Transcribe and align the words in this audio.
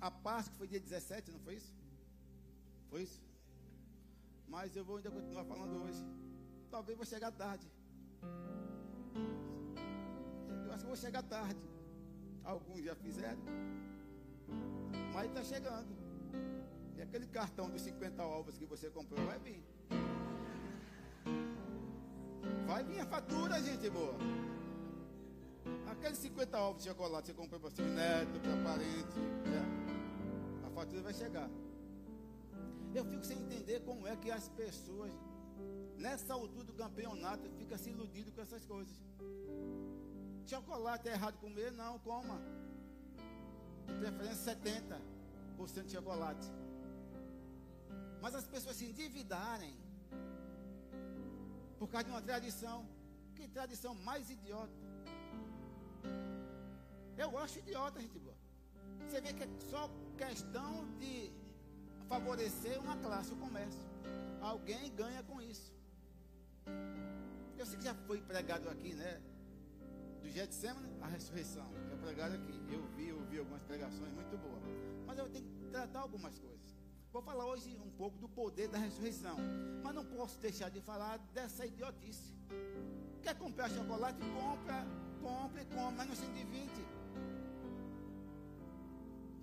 a 0.00 0.10
Páscoa 0.10 0.56
foi 0.56 0.66
dia 0.66 0.80
17, 0.80 1.30
não 1.30 1.40
foi 1.40 1.54
isso? 1.54 1.72
Foi 2.88 3.02
isso? 3.02 3.20
Mas 4.48 4.74
eu 4.74 4.84
vou 4.84 4.96
ainda 4.96 5.10
continuar 5.10 5.44
falando 5.44 5.82
hoje. 5.84 6.04
Talvez 6.70 6.96
vou 6.96 7.06
chegar 7.06 7.30
tarde. 7.30 7.66
Eu 10.64 10.72
acho 10.72 10.80
que 10.80 10.86
vou 10.86 10.96
chegar 10.96 11.22
tarde. 11.22 11.60
Alguns 12.42 12.82
já 12.82 12.94
fizeram. 12.94 13.42
Mas 15.14 15.26
está 15.26 15.44
chegando. 15.44 15.88
E 16.96 17.02
aquele 17.02 17.26
cartão 17.26 17.68
dos 17.70 17.82
50 17.82 18.22
ovos 18.24 18.58
que 18.58 18.66
você 18.66 18.90
comprou 18.90 19.24
vai 19.24 19.38
vir. 19.38 19.62
Vai 22.66 22.84
vir 22.84 23.00
a 23.00 23.06
fatura, 23.06 23.62
gente 23.62 23.90
boa. 23.90 24.16
Aqueles 25.90 26.18
50 26.18 26.58
ovos 26.58 26.82
de 26.82 26.88
chocolate 26.88 27.30
que 27.30 27.36
você 27.36 27.42
comprou 27.42 27.60
para 27.60 27.70
seu 27.70 27.84
neto, 27.84 28.40
para 28.40 28.56
parente. 28.62 29.18
É, 29.46 29.79
a 30.90 30.92
fatura 30.92 31.02
vai 31.02 31.14
chegar. 31.14 31.48
Eu 32.92 33.04
fico 33.04 33.24
sem 33.24 33.38
entender 33.38 33.80
como 33.80 34.06
é 34.06 34.16
que 34.16 34.30
as 34.30 34.48
pessoas, 34.48 35.12
nessa 35.96 36.34
altura 36.34 36.64
do 36.64 36.72
campeonato, 36.72 37.48
ficam 37.58 37.78
se 37.78 37.90
iludindo 37.90 38.32
com 38.32 38.40
essas 38.40 38.64
coisas. 38.66 38.96
Chocolate 40.46 41.08
é 41.08 41.12
errado 41.12 41.38
comer? 41.38 41.70
Não, 41.72 41.98
coma. 42.00 42.40
De 43.86 43.94
preferência 43.94 44.56
70% 44.56 45.84
de 45.84 45.92
chocolate. 45.92 46.46
Mas 48.20 48.34
as 48.34 48.46
pessoas 48.46 48.76
se 48.76 48.86
endividarem 48.86 49.74
por 51.78 51.88
causa 51.88 52.04
de 52.06 52.10
uma 52.10 52.22
tradição. 52.22 52.84
Que 53.36 53.46
tradição 53.46 53.94
mais 53.94 54.28
idiota. 54.28 54.72
Eu 57.16 57.38
acho 57.38 57.60
idiota, 57.60 58.00
gente 58.00 58.18
boa. 58.18 58.36
Você 59.06 59.20
vê 59.20 59.32
que 59.32 59.44
é 59.44 59.48
só 59.70 59.88
questão 60.20 60.86
de 60.98 61.32
favorecer 62.06 62.78
uma 62.78 62.96
classe, 62.98 63.32
o 63.32 63.36
comércio. 63.36 63.80
Alguém 64.42 64.94
ganha 64.94 65.22
com 65.22 65.40
isso. 65.40 65.72
Eu 67.56 67.64
sei 67.64 67.78
que 67.78 67.84
já 67.84 67.94
foi 68.06 68.20
pregado 68.20 68.68
aqui, 68.68 68.92
né? 68.94 69.20
Do 70.22 70.28
Getsemane, 70.28 70.92
a 71.00 71.06
ressurreição. 71.06 71.66
Já 71.88 71.96
pregaram 71.96 72.34
aqui. 72.34 72.54
Eu 72.70 72.82
vi, 72.94 73.08
eu 73.08 73.20
vi 73.30 73.38
algumas 73.38 73.62
pregações 73.62 74.12
muito 74.12 74.36
boas. 74.36 74.62
Mas 75.06 75.18
eu 75.18 75.28
tenho 75.28 75.46
que 75.46 75.70
tratar 75.70 76.00
algumas 76.00 76.38
coisas. 76.38 76.68
Vou 77.10 77.22
falar 77.22 77.46
hoje 77.46 77.78
um 77.84 77.90
pouco 77.90 78.18
do 78.18 78.28
poder 78.28 78.68
da 78.68 78.78
ressurreição. 78.78 79.36
Mas 79.82 79.94
não 79.94 80.04
posso 80.04 80.38
deixar 80.38 80.70
de 80.70 80.80
falar 80.80 81.18
dessa 81.32 81.64
idiotice. 81.64 82.34
Quer 83.22 83.36
comprar 83.38 83.70
chocolate? 83.70 84.20
Compra, 84.20 84.86
compre, 85.22 85.64
compra, 85.64 85.90
mas 85.96 86.08
não 86.08 86.14
se 86.14 86.26
divide. 86.26 86.84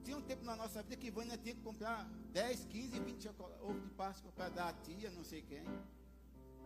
Tinha 0.07 0.17
um 0.17 0.21
tempo 0.21 0.45
na 0.45 0.55
nossa 0.55 0.81
vida 0.81 0.95
que 0.95 1.11
Vânia 1.11 1.37
tinha 1.37 1.53
que 1.53 1.59
comprar 1.59 2.09
10, 2.31 2.63
15, 2.63 2.97
20 2.97 3.27
ovos 3.27 3.83
de 3.83 3.89
Páscoa 3.89 4.31
para 4.31 4.47
dar 4.47 4.69
a 4.69 4.73
tia, 4.73 5.11
não 5.11 5.21
sei 5.21 5.41
quem. 5.41 5.65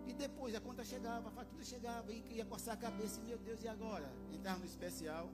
E 0.05 0.13
depois 0.13 0.53
a 0.53 0.61
conta 0.61 0.85
chegava, 0.85 1.27
a 1.27 1.31
fatura 1.31 1.63
chegava, 1.63 2.11
e 2.11 2.23
ia 2.33 2.45
coçar 2.45 2.75
a 2.75 2.77
cabeça, 2.77 3.19
e 3.19 3.23
meu 3.23 3.39
Deus, 3.39 3.63
e 3.63 3.67
agora? 3.67 4.07
Entrar 4.31 4.59
no 4.59 4.65
especial. 4.65 5.27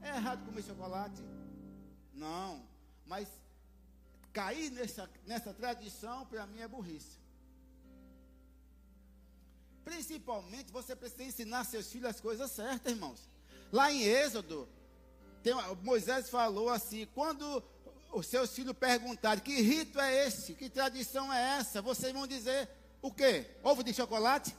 É 0.00 0.08
errado 0.08 0.44
comer 0.44 0.64
chocolate? 0.64 1.22
Não. 2.12 2.66
Mas 3.06 3.28
cair 4.32 4.68
nessa, 4.72 5.08
nessa 5.24 5.54
tradição, 5.54 6.26
para 6.26 6.44
mim, 6.48 6.58
é 6.58 6.66
burrice. 6.66 7.16
Principalmente, 9.84 10.72
você 10.72 10.96
precisa 10.96 11.22
ensinar 11.22 11.62
seus 11.62 11.92
filhos 11.92 12.10
as 12.10 12.20
coisas 12.20 12.50
certas, 12.50 12.92
irmãos. 12.92 13.28
Lá 13.70 13.92
em 13.92 14.02
Êxodo, 14.02 14.68
tem, 15.42 15.54
Moisés 15.82 16.30
falou 16.30 16.68
assim: 16.68 17.06
quando 17.14 17.62
os 18.12 18.26
seus 18.26 18.54
filhos 18.54 18.76
perguntarem 18.76 19.42
que 19.42 19.60
rito 19.60 19.98
é 19.98 20.26
esse, 20.26 20.54
que 20.54 20.68
tradição 20.68 21.32
é 21.32 21.58
essa, 21.58 21.82
vocês 21.82 22.12
vão 22.12 22.26
dizer 22.26 22.68
o 23.00 23.12
quê? 23.12 23.46
Ovo 23.62 23.82
de 23.82 23.92
chocolate? 23.92 24.54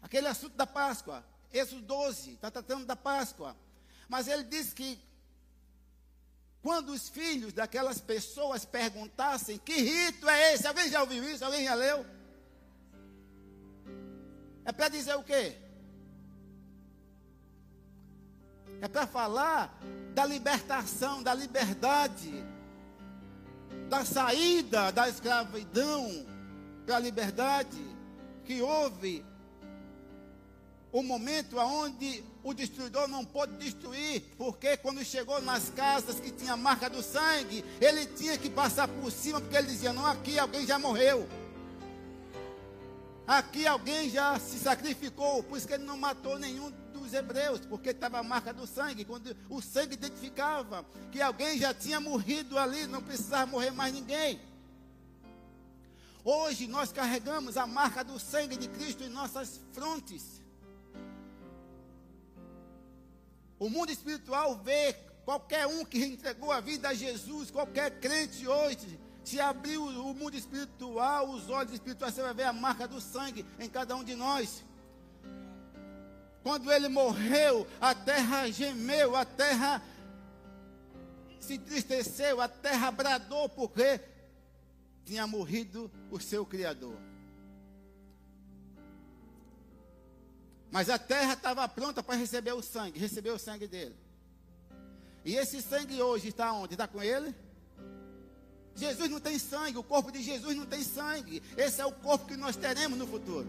Aquele 0.00 0.28
assunto 0.28 0.56
da 0.56 0.66
Páscoa. 0.66 1.24
Êxodo 1.52 1.82
12, 1.82 2.32
está 2.32 2.50
tratando 2.50 2.86
da 2.86 2.96
Páscoa. 2.96 3.56
Mas 4.08 4.26
ele 4.28 4.44
diz 4.44 4.72
que 4.72 4.98
quando 6.62 6.90
os 6.90 7.08
filhos 7.08 7.52
daquelas 7.52 8.00
pessoas 8.00 8.64
perguntassem 8.64 9.58
que 9.58 9.74
rito 9.74 10.28
é 10.28 10.54
esse, 10.54 10.66
alguém 10.66 10.88
já 10.88 11.00
ouviu 11.00 11.28
isso? 11.28 11.44
Alguém 11.44 11.64
já 11.64 11.74
leu? 11.74 12.06
É 14.64 14.70
para 14.70 14.88
dizer 14.88 15.16
o 15.16 15.24
quê? 15.24 15.58
É 18.80 18.88
para 18.88 19.06
falar 19.06 19.78
da 20.14 20.24
libertação, 20.24 21.22
da 21.22 21.34
liberdade, 21.34 22.32
da 23.88 24.04
saída 24.04 24.90
da 24.90 25.08
escravidão 25.08 26.26
para 26.84 26.96
a 26.96 26.98
liberdade 26.98 27.78
que 28.44 28.60
houve 28.60 29.24
o 30.90 31.02
momento 31.02 31.58
onde 31.58 32.22
o 32.42 32.52
destruidor 32.52 33.08
não 33.08 33.24
pôde 33.24 33.56
destruir, 33.56 34.22
porque 34.36 34.76
quando 34.76 35.02
chegou 35.04 35.40
nas 35.40 35.70
casas 35.70 36.20
que 36.20 36.30
tinha 36.30 36.56
marca 36.56 36.90
do 36.90 37.02
sangue, 37.02 37.64
ele 37.80 38.04
tinha 38.06 38.36
que 38.36 38.50
passar 38.50 38.88
por 38.88 39.10
cima, 39.10 39.40
porque 39.40 39.56
ele 39.56 39.68
dizia: 39.68 39.92
Não, 39.92 40.04
aqui 40.04 40.38
alguém 40.38 40.66
já 40.66 40.78
morreu. 40.78 41.26
Aqui 43.26 43.66
alguém 43.66 44.10
já 44.10 44.38
se 44.38 44.58
sacrificou, 44.58 45.42
por 45.44 45.56
isso 45.56 45.66
que 45.66 45.74
ele 45.74 45.84
não 45.84 45.96
matou 45.96 46.38
nenhum 46.38 46.72
hebreus, 47.12 47.60
porque 47.60 47.90
estava 47.90 48.18
a 48.18 48.22
marca 48.22 48.52
do 48.52 48.66
sangue. 48.66 49.04
Quando 49.04 49.36
o 49.48 49.60
sangue 49.60 49.94
identificava 49.94 50.84
que 51.10 51.20
alguém 51.20 51.58
já 51.58 51.72
tinha 51.74 52.00
morrido 52.00 52.58
ali, 52.58 52.86
não 52.86 53.02
precisava 53.02 53.46
morrer 53.46 53.70
mais 53.70 53.92
ninguém. 53.92 54.40
Hoje 56.24 56.68
nós 56.68 56.92
carregamos 56.92 57.56
a 57.56 57.66
marca 57.66 58.04
do 58.04 58.18
sangue 58.18 58.56
de 58.56 58.68
Cristo 58.68 59.02
em 59.02 59.08
nossas 59.08 59.60
frontes. 59.72 60.40
O 63.58 63.68
mundo 63.68 63.90
espiritual 63.90 64.56
vê 64.56 64.92
qualquer 65.24 65.66
um 65.66 65.84
que 65.84 66.04
entregou 66.04 66.52
a 66.52 66.60
vida 66.60 66.88
a 66.88 66.94
Jesus, 66.94 67.50
qualquer 67.50 68.00
crente 68.00 68.46
hoje, 68.46 68.98
se 69.24 69.40
abrir 69.40 69.78
o 69.78 70.14
mundo 70.14 70.36
espiritual, 70.36 71.30
os 71.30 71.48
olhos 71.48 71.72
espirituais, 71.72 72.14
você 72.14 72.22
vai 72.22 72.34
ver 72.34 72.44
a 72.44 72.52
marca 72.52 72.88
do 72.88 73.00
sangue 73.00 73.46
em 73.58 73.68
cada 73.68 73.94
um 73.94 74.02
de 74.02 74.14
nós. 74.14 74.64
Quando 76.42 76.72
ele 76.72 76.88
morreu, 76.88 77.66
a 77.80 77.94
terra 77.94 78.50
gemeu, 78.50 79.14
a 79.14 79.24
terra 79.24 79.82
se 81.38 81.54
entristeceu, 81.54 82.40
a 82.40 82.48
terra 82.48 82.90
bradou, 82.90 83.48
porque 83.48 84.00
tinha 85.04 85.26
morrido 85.26 85.90
o 86.10 86.18
seu 86.18 86.44
Criador. 86.44 86.96
Mas 90.70 90.88
a 90.88 90.98
terra 90.98 91.34
estava 91.34 91.68
pronta 91.68 92.02
para 92.02 92.16
receber 92.16 92.52
o 92.52 92.62
sangue, 92.62 92.98
receber 92.98 93.30
o 93.30 93.38
sangue 93.38 93.68
dele. 93.68 93.94
E 95.24 95.36
esse 95.36 95.60
sangue 95.62 96.02
hoje 96.02 96.28
está 96.28 96.52
onde? 96.52 96.74
Está 96.74 96.88
com 96.88 97.02
ele? 97.02 97.34
Jesus 98.74 99.10
não 99.10 99.20
tem 99.20 99.38
sangue, 99.38 99.76
o 99.76 99.82
corpo 99.82 100.10
de 100.10 100.22
Jesus 100.22 100.56
não 100.56 100.64
tem 100.64 100.82
sangue. 100.82 101.42
Esse 101.56 101.80
é 101.80 101.86
o 101.86 101.92
corpo 101.92 102.26
que 102.26 102.36
nós 102.36 102.56
teremos 102.56 102.98
no 102.98 103.06
futuro. 103.06 103.46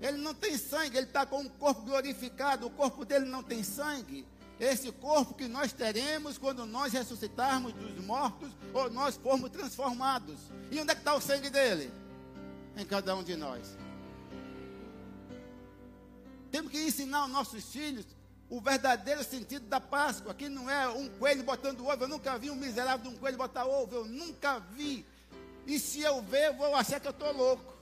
Ele 0.00 0.18
não 0.18 0.34
tem 0.34 0.58
sangue, 0.58 0.96
ele 0.96 1.06
está 1.06 1.24
com 1.24 1.40
um 1.40 1.48
corpo 1.48 1.82
glorificado, 1.82 2.66
o 2.66 2.70
corpo 2.70 3.04
dele 3.04 3.24
não 3.26 3.42
tem 3.42 3.62
sangue. 3.62 4.26
Esse 4.58 4.92
corpo 4.92 5.34
que 5.34 5.48
nós 5.48 5.72
teremos 5.72 6.38
quando 6.38 6.64
nós 6.64 6.92
ressuscitarmos 6.92 7.72
dos 7.72 8.04
mortos 8.04 8.50
ou 8.72 8.90
nós 8.90 9.16
formos 9.16 9.50
transformados. 9.50 10.38
E 10.70 10.78
onde 10.80 10.92
é 10.92 10.94
que 10.94 11.00
está 11.00 11.14
o 11.14 11.20
sangue 11.20 11.50
dele? 11.50 11.90
Em 12.76 12.84
cada 12.84 13.16
um 13.16 13.22
de 13.22 13.36
nós. 13.36 13.76
Temos 16.50 16.70
que 16.70 16.78
ensinar 16.78 17.18
aos 17.18 17.30
nossos 17.30 17.64
filhos 17.64 18.06
o 18.48 18.60
verdadeiro 18.60 19.24
sentido 19.24 19.66
da 19.66 19.80
Páscoa, 19.80 20.32
que 20.32 20.48
não 20.48 20.70
é 20.70 20.88
um 20.88 21.08
coelho 21.08 21.42
botando 21.42 21.84
ovo. 21.84 22.04
Eu 22.04 22.08
nunca 22.08 22.38
vi 22.38 22.50
um 22.50 22.54
miserável 22.54 23.10
de 23.10 23.16
um 23.16 23.18
coelho 23.18 23.36
botar 23.36 23.66
ovo, 23.66 23.96
eu 23.96 24.04
nunca 24.04 24.60
vi. 24.60 25.04
E 25.66 25.80
se 25.80 26.02
eu 26.02 26.22
ver, 26.22 26.48
eu 26.48 26.54
vou 26.54 26.74
achar 26.76 27.00
que 27.00 27.08
eu 27.08 27.10
estou 27.10 27.32
louco. 27.32 27.73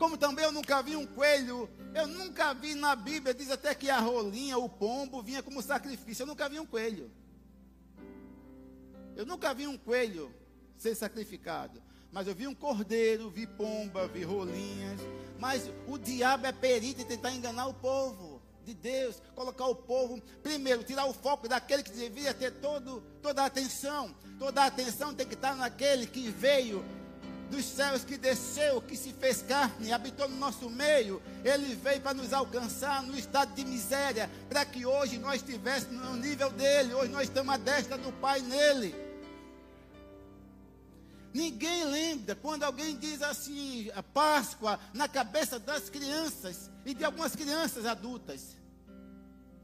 Como 0.00 0.16
também 0.16 0.46
eu 0.46 0.50
nunca 0.50 0.82
vi 0.82 0.96
um 0.96 1.06
coelho, 1.06 1.68
eu 1.94 2.06
nunca 2.06 2.54
vi 2.54 2.74
na 2.74 2.96
Bíblia, 2.96 3.34
diz 3.34 3.50
até 3.50 3.74
que 3.74 3.90
a 3.90 4.00
rolinha, 4.00 4.56
o 4.56 4.66
pombo, 4.66 5.22
vinha 5.22 5.42
como 5.42 5.60
sacrifício. 5.60 6.22
Eu 6.22 6.26
nunca 6.26 6.48
vi 6.48 6.58
um 6.58 6.64
coelho. 6.64 7.10
Eu 9.14 9.26
nunca 9.26 9.52
vi 9.52 9.66
um 9.66 9.76
coelho 9.76 10.34
ser 10.74 10.94
sacrificado. 10.94 11.82
Mas 12.10 12.26
eu 12.26 12.34
vi 12.34 12.46
um 12.46 12.54
cordeiro, 12.54 13.28
vi 13.28 13.46
pomba, 13.46 14.08
vi 14.08 14.24
rolinhas. 14.24 14.98
Mas 15.38 15.70
o 15.86 15.98
diabo 15.98 16.46
é 16.46 16.52
perito 16.52 17.02
em 17.02 17.04
tentar 17.04 17.32
enganar 17.32 17.66
o 17.66 17.74
povo 17.74 18.40
de 18.64 18.72
Deus, 18.72 19.20
colocar 19.34 19.66
o 19.66 19.74
povo, 19.74 20.18
primeiro, 20.42 20.82
tirar 20.82 21.04
o 21.04 21.12
foco 21.12 21.46
daquele 21.46 21.82
que 21.82 21.90
devia 21.90 22.32
ter 22.32 22.52
todo, 22.52 23.02
toda 23.20 23.42
a 23.42 23.46
atenção. 23.46 24.16
Toda 24.38 24.62
a 24.62 24.66
atenção 24.66 25.14
tem 25.14 25.26
que 25.26 25.34
estar 25.34 25.54
naquele 25.54 26.06
que 26.06 26.30
veio 26.30 26.82
dos 27.50 27.64
céus 27.64 28.04
que 28.04 28.16
desceu, 28.16 28.80
que 28.80 28.96
se 28.96 29.12
fez 29.12 29.42
carne, 29.42 29.92
habitou 29.92 30.28
no 30.28 30.36
nosso 30.36 30.70
meio. 30.70 31.20
Ele 31.44 31.74
veio 31.74 32.00
para 32.00 32.14
nos 32.14 32.32
alcançar 32.32 33.02
no 33.02 33.18
estado 33.18 33.54
de 33.54 33.64
miséria, 33.64 34.30
para 34.48 34.64
que 34.64 34.86
hoje 34.86 35.18
nós 35.18 35.36
estivéssemos 35.36 36.02
no 36.02 36.16
nível 36.16 36.50
dele. 36.50 36.94
Hoje 36.94 37.10
nós 37.10 37.24
estamos 37.24 37.52
à 37.52 37.56
destra 37.56 37.98
do 37.98 38.12
Pai 38.12 38.40
nele. 38.40 38.94
Ninguém 41.32 41.84
lembra 41.84 42.34
quando 42.34 42.64
alguém 42.64 42.96
diz 42.96 43.22
assim, 43.22 43.90
a 43.94 44.02
Páscoa, 44.02 44.80
na 44.92 45.06
cabeça 45.08 45.58
das 45.58 45.88
crianças 45.88 46.70
e 46.84 46.92
de 46.94 47.04
algumas 47.04 47.36
crianças 47.36 47.86
adultas. 47.86 48.56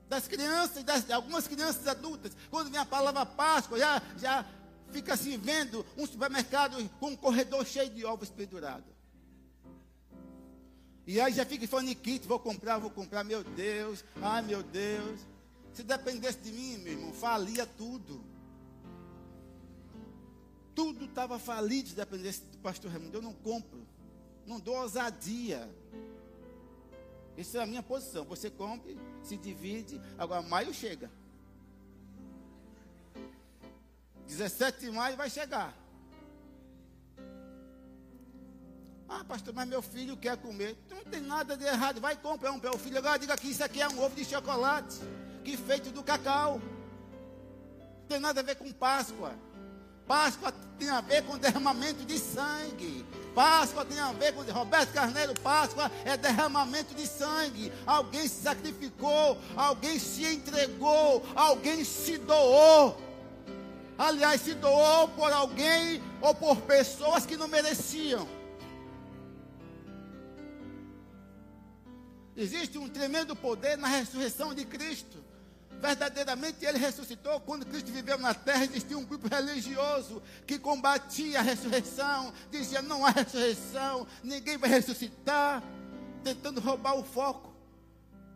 Das 0.09 0.29
crianças, 0.29 0.85
das, 0.85 1.11
algumas 1.11 1.49
crianças 1.49 1.85
adultas, 1.89 2.31
quando 2.49 2.71
vem 2.71 2.79
a 2.79 2.87
palavra 2.87 3.27
Páscoa, 3.27 3.77
já, 3.77 4.01
já 4.17 4.45
fica 4.91 5.15
assim 5.15 5.37
vendo 5.39 5.85
um 5.97 6.07
supermercado 6.07 6.77
com 7.01 7.09
um 7.09 7.17
corredor 7.17 7.65
cheio 7.67 7.91
de 7.91 8.05
ovos 8.05 8.31
pendurados. 8.31 8.97
E 11.07 11.21
aí 11.21 11.33
já 11.33 11.47
fica 11.47 11.67
faniquito, 11.69 12.27
vou 12.27 12.39
comprar, 12.39 12.79
vou 12.79 12.91
comprar, 12.91 13.23
meu 13.23 13.45
Deus, 13.45 14.05
ai 14.21 14.43
meu 14.43 14.63
Deus. 14.63 15.21
Se 15.73 15.83
dependesse 15.83 16.39
de 16.39 16.51
mim, 16.51 16.79
meu 16.79 16.95
irmão, 16.95 17.13
falia 17.13 17.65
tudo. 17.65 18.25
Tudo 20.75 21.05
estava 21.05 21.39
falido 21.39 21.91
se 21.91 21.95
dependesse 21.95 22.41
do 22.41 22.59
pastor 22.59 22.91
Raimundo. 22.91 23.19
Eu 23.19 23.23
não 23.23 23.33
compro, 23.33 23.87
não 24.47 24.59
dou 24.59 24.77
ousadia. 24.77 25.71
Essa 27.37 27.59
é 27.59 27.63
a 27.63 27.67
minha 27.67 27.83
posição. 27.83 28.25
Você 28.25 28.51
compre, 28.51 28.99
se 29.23 29.37
divide, 29.37 30.01
agora 30.19 30.43
maio 30.43 30.75
chega. 30.75 31.11
17 34.27 34.81
de 34.81 34.91
maio 34.91 35.17
vai 35.17 35.31
chegar. 35.31 35.75
Ah, 39.09 39.25
pastor, 39.25 39.55
mas 39.55 39.69
meu 39.69 39.81
filho 39.81 40.17
quer 40.17 40.37
comer. 40.37 40.77
Não 40.91 41.05
tem 41.05 41.21
nada 41.21 41.57
de 41.57 41.65
errado. 41.65 42.01
Vai 42.01 42.17
comprar 42.17 42.51
um 42.53 42.59
para 42.59 42.75
o 42.75 42.79
filho. 42.79 42.99
Agora 42.99 43.19
diga 43.19 43.37
que 43.37 43.49
isso 43.49 43.63
aqui 43.63 43.81
é 43.81 43.89
um 43.89 44.03
ovo 44.03 44.17
de 44.17 44.25
chocolate. 44.25 44.97
Que 45.45 45.57
feito 45.57 45.91
do 45.91 46.03
cacau. 46.03 46.61
Não 48.01 48.07
tem 48.09 48.19
nada 48.19 48.41
a 48.41 48.43
ver 48.43 48.57
com 48.57 48.73
Páscoa. 48.73 49.33
Páscoa 50.07 50.53
tem 50.79 50.89
a 50.89 51.01
ver 51.01 51.25
com 51.25 51.39
derramamento 51.39 52.05
de 52.05 52.19
sangue. 52.19 53.05
Páscoa 53.35 53.85
tem 53.85 53.99
a 53.99 54.13
ver 54.13 54.33
com 54.33 54.43
Roberto 54.43 54.93
Carneiro, 54.93 55.35
Páscoa 55.35 55.91
é 56.05 56.17
derramamento 56.17 56.95
de 56.95 57.07
sangue. 57.07 57.73
Alguém 57.85 58.27
se 58.29 58.43
sacrificou, 58.43 59.39
alguém 59.57 59.99
se 59.99 60.25
entregou, 60.25 61.23
alguém 61.35 61.85
se 61.85 62.17
doou. 62.19 63.06
Aliás, 63.99 64.41
se 64.43 64.55
doou 64.55 65.09
por 65.09 65.33
alguém 65.33 66.03
ou 66.21 66.35
por 66.35 66.61
pessoas 66.63 67.25
que 67.25 67.37
não 67.37 67.49
mereciam. 67.49 68.29
Existe 72.37 72.77
um 72.77 72.89
tremendo 72.89 73.35
poder 73.35 73.79
na 73.79 73.89
ressurreição 73.89 74.53
de 74.53 74.67
Cristo. 74.67 75.25
Verdadeiramente 75.81 76.65
ele 76.65 76.79
ressuscitou. 76.79 77.41
Quando 77.41 77.65
Cristo 77.65 77.91
viveu 77.91 78.19
na 78.19 78.35
terra, 78.35 78.65
existia 78.65 78.99
um 78.99 79.05
grupo 79.05 79.29
religioso 79.29 80.23
que 80.47 80.59
combatia 80.59 81.39
a 81.39 81.43
ressurreição, 81.43 82.33
dizia: 82.51 82.83
não 82.83 83.07
há 83.07 83.11
ressurreição, 83.11 84.07
ninguém 84.23 84.59
vai 84.59 84.69
ressuscitar, 84.69 85.63
tentando 86.23 86.61
roubar 86.61 86.97
o 86.97 87.05
foco 87.05 87.55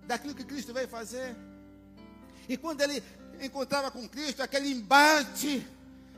daquilo 0.07 0.35
que 0.35 0.45
Cristo 0.45 0.73
veio 0.73 0.89
fazer. 0.89 1.37
E 2.49 2.57
quando 2.57 2.81
ele 2.81 3.03
encontrava 3.41 3.91
com 3.91 4.09
Cristo, 4.09 4.43
aquele 4.43 4.71
embate, 4.71 5.67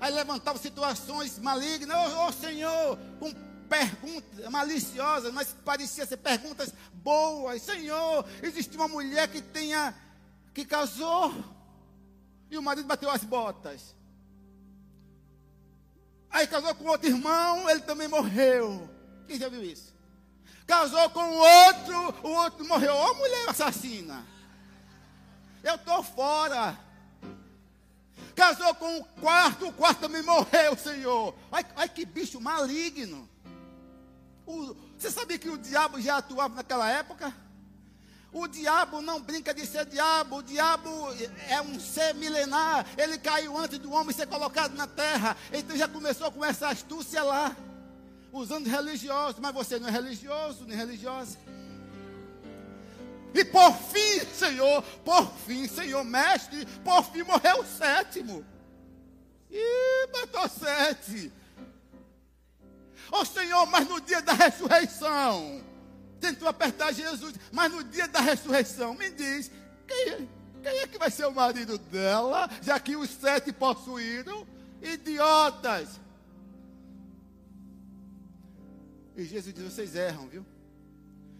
aí 0.00 0.12
levantava 0.12 0.58
situações 0.58 1.38
malignas, 1.38 2.12
ô 2.12 2.26
oh, 2.26 2.32
Senhor, 2.32 2.98
com 3.18 3.32
perguntas 3.68 4.50
maliciosas, 4.50 5.32
mas 5.32 5.54
parecia 5.64 6.04
ser 6.04 6.18
perguntas 6.18 6.72
boas. 6.92 7.62
Senhor, 7.62 8.24
existe 8.42 8.76
uma 8.76 8.88
mulher 8.88 9.28
que 9.28 9.40
tenha, 9.40 9.94
que 10.52 10.64
casou, 10.64 11.32
e 12.50 12.58
o 12.58 12.62
marido 12.62 12.86
bateu 12.86 13.10
as 13.10 13.24
botas. 13.24 13.94
Aí 16.30 16.46
casou 16.46 16.74
com 16.74 16.86
outro 16.86 17.08
irmão, 17.08 17.68
ele 17.68 17.80
também 17.80 18.08
morreu. 18.08 18.88
Quem 19.26 19.38
já 19.38 19.48
viu 19.48 19.62
isso? 19.62 19.92
Casou 20.66 21.10
com 21.10 21.20
outro, 21.20 22.28
o 22.28 22.32
outro 22.32 22.66
morreu. 22.66 22.94
Ô 22.94 23.14
mulher 23.14 23.48
assassina. 23.48 24.26
Eu 25.62 25.76
estou 25.76 26.02
fora. 26.02 26.78
Casou 28.34 28.74
com 28.74 28.98
o 28.98 29.04
quarto, 29.04 29.68
o 29.68 29.72
quarto 29.72 30.00
também 30.00 30.22
morreu, 30.22 30.76
Senhor. 30.76 31.34
Ai, 31.50 31.64
ai 31.76 31.88
que 31.88 32.04
bicho 32.04 32.40
maligno. 32.40 33.28
O, 34.46 34.74
você 34.96 35.10
sabia 35.10 35.38
que 35.38 35.48
o 35.48 35.58
diabo 35.58 36.00
já 36.00 36.16
atuava 36.18 36.54
naquela 36.54 36.90
época? 36.90 37.34
O 38.32 38.48
diabo 38.48 39.02
não 39.02 39.20
brinca 39.20 39.52
de 39.52 39.66
ser 39.66 39.84
diabo, 39.84 40.36
o 40.36 40.42
diabo 40.42 40.88
é 41.50 41.60
um 41.60 41.78
ser 41.78 42.14
milenar, 42.14 42.86
ele 42.96 43.18
caiu 43.18 43.58
antes 43.58 43.78
do 43.78 43.92
homem 43.92 44.16
ser 44.16 44.26
colocado 44.26 44.74
na 44.74 44.86
terra, 44.86 45.36
então 45.52 45.76
já 45.76 45.86
começou 45.86 46.32
com 46.32 46.42
essa 46.42 46.68
astúcia 46.68 47.22
lá, 47.22 47.54
usando 48.32 48.68
religiosos, 48.68 49.38
mas 49.38 49.52
você 49.52 49.78
não 49.78 49.86
é 49.86 49.90
religioso, 49.90 50.64
nem 50.64 50.74
religiosa. 50.74 51.36
E 53.34 53.44
por 53.44 53.74
fim, 53.74 53.98
Senhor, 54.20 54.82
por 55.04 55.30
fim, 55.46 55.66
Senhor, 55.66 56.04
mestre, 56.04 56.66
por 56.84 57.02
fim 57.04 57.22
morreu 57.22 57.60
o 57.60 57.66
sétimo. 57.66 58.44
E 59.50 60.06
matou 60.12 60.48
sete. 60.48 61.32
Ó 63.10 63.20
oh, 63.20 63.24
Senhor, 63.24 63.66
mas 63.66 63.86
no 63.86 64.00
dia 64.00 64.22
da 64.22 64.32
ressurreição, 64.32 65.62
tentou 66.18 66.48
apertar 66.48 66.92
Jesus, 66.92 67.34
mas 67.50 67.70
no 67.70 67.84
dia 67.84 68.08
da 68.08 68.20
ressurreição, 68.20 68.94
me 68.94 69.10
diz, 69.10 69.50
quem 69.86 70.08
é, 70.08 70.26
quem 70.62 70.78
é 70.78 70.86
que 70.86 70.98
vai 70.98 71.10
ser 71.10 71.26
o 71.26 71.32
marido 71.32 71.76
dela, 71.76 72.48
já 72.62 72.80
que 72.80 72.96
os 72.96 73.10
sete 73.10 73.52
possuíram? 73.52 74.46
Idiotas. 74.80 76.00
E 79.16 79.24
Jesus 79.24 79.54
diz: 79.54 79.64
vocês 79.64 79.94
erram, 79.94 80.26
viu? 80.28 80.44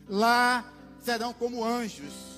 Lá 0.09 0.71
serão 1.01 1.33
como 1.33 1.65
anjos. 1.65 2.32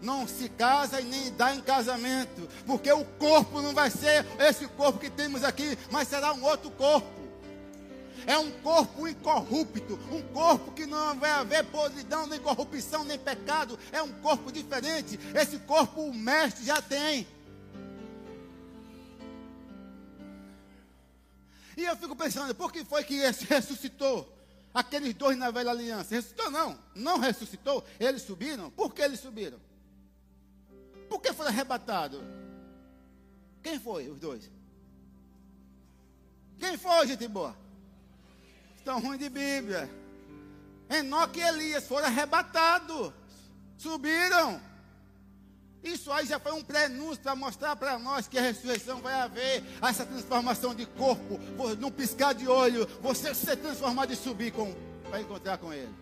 Não 0.00 0.26
se 0.26 0.48
casa 0.48 1.00
e 1.00 1.04
nem 1.04 1.30
dá 1.32 1.54
em 1.54 1.60
casamento, 1.60 2.48
porque 2.66 2.90
o 2.90 3.04
corpo 3.04 3.60
não 3.60 3.74
vai 3.74 3.90
ser 3.90 4.24
esse 4.38 4.66
corpo 4.68 4.98
que 4.98 5.10
temos 5.10 5.44
aqui, 5.44 5.76
mas 5.90 6.08
será 6.08 6.32
um 6.32 6.42
outro 6.42 6.70
corpo. 6.70 7.20
É 8.26 8.38
um 8.38 8.50
corpo 8.60 9.08
incorrupto, 9.08 9.98
um 10.10 10.22
corpo 10.32 10.72
que 10.72 10.86
não 10.86 11.18
vai 11.18 11.30
haver 11.30 11.64
podridão, 11.64 12.26
nem 12.26 12.38
corrupção, 12.38 13.04
nem 13.04 13.18
pecado. 13.18 13.78
É 13.92 14.02
um 14.02 14.12
corpo 14.20 14.52
diferente. 14.52 15.18
Esse 15.34 15.58
corpo 15.58 16.02
o 16.02 16.14
mestre 16.14 16.64
já 16.64 16.80
tem. 16.82 17.26
E 21.76 21.84
eu 21.84 21.96
fico 21.96 22.14
pensando, 22.14 22.54
por 22.54 22.70
que 22.72 22.84
foi 22.84 23.04
que 23.04 23.14
esse 23.14 23.44
ressuscitou? 23.48 24.36
Aqueles 24.72 25.14
dois 25.14 25.36
na 25.36 25.50
velha 25.50 25.70
aliança. 25.70 26.14
Ressuscitou 26.14 26.50
não. 26.50 26.78
Não 26.94 27.18
ressuscitou. 27.18 27.84
Eles 27.98 28.22
subiram. 28.22 28.70
Por 28.70 28.94
que 28.94 29.02
eles 29.02 29.20
subiram? 29.20 29.58
Por 31.10 31.20
que 31.20 31.32
foi 31.32 31.48
arrebatado? 31.48 32.22
Quem 33.64 33.80
foi 33.80 34.08
os 34.08 34.20
dois? 34.20 34.48
Quem 36.56 36.78
foi, 36.78 37.08
gente 37.08 37.26
boa? 37.26 37.54
Estão 38.76 39.00
ruins 39.00 39.18
de 39.18 39.28
Bíblia. 39.28 39.90
Enoque 40.88 41.40
e 41.40 41.42
Elias 41.42 41.86
foram 41.88 42.06
arrebatados. 42.06 43.12
Subiram. 43.76 44.60
Isso 45.82 46.12
aí 46.12 46.26
já 46.26 46.38
foi 46.38 46.52
um 46.52 46.62
prenúncio 46.62 47.22
para 47.22 47.34
mostrar 47.34 47.74
para 47.74 47.98
nós 47.98 48.28
que 48.28 48.38
a 48.38 48.42
ressurreição 48.42 49.00
vai 49.00 49.14
haver 49.14 49.64
essa 49.82 50.06
transformação 50.06 50.74
de 50.74 50.86
corpo, 50.86 51.40
num 51.78 51.90
piscar 51.90 52.34
de 52.34 52.46
olho, 52.46 52.86
você 53.00 53.34
ser 53.34 53.56
transformado 53.56 54.12
e 54.12 54.16
subir 54.16 54.52
com, 54.52 54.72
para 55.08 55.20
encontrar 55.20 55.58
com 55.58 55.72
Ele. 55.72 55.92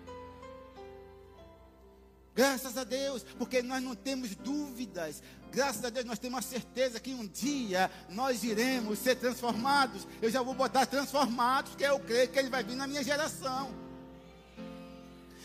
Graças 2.38 2.78
a 2.78 2.84
Deus, 2.84 3.24
porque 3.36 3.64
nós 3.64 3.82
não 3.82 3.96
temos 3.96 4.36
dúvidas. 4.36 5.20
Graças 5.50 5.84
a 5.84 5.90
Deus 5.90 6.06
nós 6.06 6.20
temos 6.20 6.38
a 6.38 6.42
certeza 6.42 7.00
que 7.00 7.12
um 7.12 7.26
dia 7.26 7.90
nós 8.10 8.44
iremos 8.44 9.00
ser 9.00 9.16
transformados. 9.16 10.06
Eu 10.22 10.30
já 10.30 10.40
vou 10.40 10.54
botar 10.54 10.86
transformados, 10.86 11.72
porque 11.72 11.82
eu 11.82 11.98
creio 11.98 12.28
que 12.28 12.38
Ele 12.38 12.48
vai 12.48 12.62
vir 12.62 12.76
na 12.76 12.86
minha 12.86 13.02
geração. 13.02 13.74